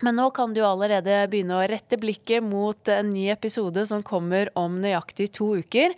[0.00, 4.50] Men nå kan du allerede begynne å rette blikket mot en ny episode som kommer
[4.58, 5.94] om nøyaktig to uker.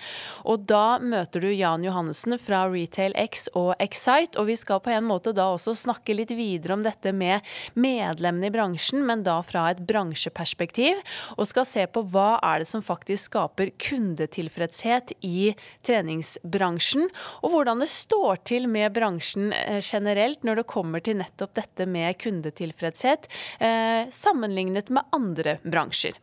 [0.49, 4.41] Og da møter du Jan Johannessen fra Retail X og Excite.
[4.41, 7.45] Og vi skal på en måte da også snakke litt videre om dette med
[7.77, 11.03] medlemmene i bransjen, men da fra et bransjeperspektiv.
[11.37, 15.53] Og skal se på hva er det som faktisk skaper kundetilfredshet i
[15.87, 17.11] treningsbransjen.
[17.45, 21.85] Og hvordan det står til med bransjen eh, generelt når det kommer til nettopp dette
[21.91, 23.29] med kundetilfredshet.
[23.61, 26.17] Eh, sammenlignet med andre bransjer.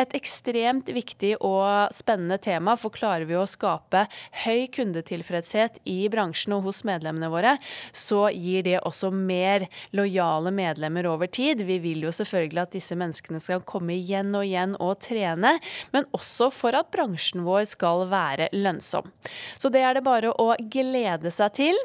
[0.00, 4.06] Et ekstremt viktig og spennende tema, for klarer vi å skape
[4.44, 7.56] høy kundetilfredshet i bransjen og hos medlemmene våre,
[7.92, 9.66] så gir det også mer
[9.96, 11.64] lojale medlemmer over tid.
[11.68, 15.56] Vi vil jo selvfølgelig at disse menneskene skal komme igjen og igjen og trene,
[15.94, 19.10] men også for at bransjen vår skal være lønnsom.
[19.58, 21.80] Så det er det bare å glede seg til.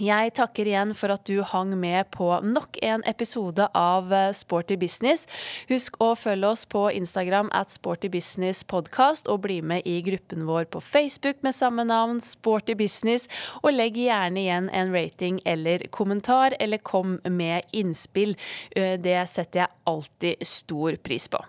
[0.00, 4.78] Jeg takker igjen for at du hang med på nok en episode av eh, Sporty
[4.80, 5.26] business.
[5.68, 10.46] Husk å følge oss på Instagram at Sporty business podcast, og bli med i gruppen
[10.48, 13.28] vår på Facebook med samme navn, Sporty business,
[13.60, 18.32] og legg gjerne igjen en rating eller kommentar, eller kom med innspill.
[18.72, 21.44] Eh, det setter jeg alltid stor pris på.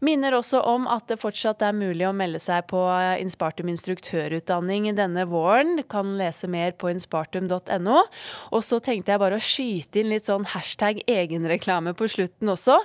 [0.00, 2.80] Minner også om at det fortsatt er mulig å melde seg på
[3.20, 5.82] Inspartum instruktørutdanning denne våren.
[5.90, 7.79] Kan lese mer på inspartum.no.
[7.88, 12.76] Og så tenkte jeg bare å skyte inn litt sånn hashtag egenreklame på slutten også.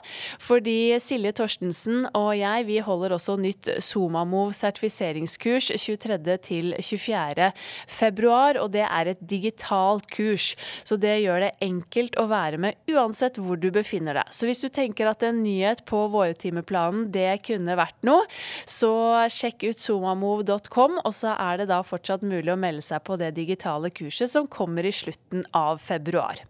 [0.42, 6.20] Fordi Silje Torstensen og jeg vi holder også nytt Somamov sertifiseringskurs 23.
[6.46, 7.52] til 24.
[7.92, 8.60] februar.
[8.62, 10.54] Og det er et digitalt kurs.
[10.88, 14.32] Så det gjør det enkelt å være med uansett hvor du befinner deg.
[14.36, 18.26] Så hvis du tenker at en nyhet på vårtimeplanen det kunne vært noe,
[18.70, 18.94] så
[19.32, 23.34] sjekk ut zomamove.com, og så er det da fortsatt mulig å melde seg på det
[23.38, 26.44] digitale kurset som kommer i slutten av februar.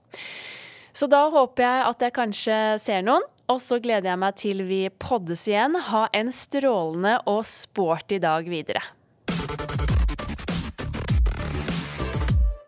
[0.96, 3.26] Så da håper jeg at jeg kanskje ser noen.
[3.52, 5.76] Og så gleder jeg meg til vi poddes igjen.
[5.92, 8.82] Ha en strålende og sporty dag videre.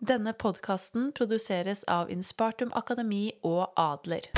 [0.07, 4.29] Denne podkasten produseres av Inspartum Akademi og Adler.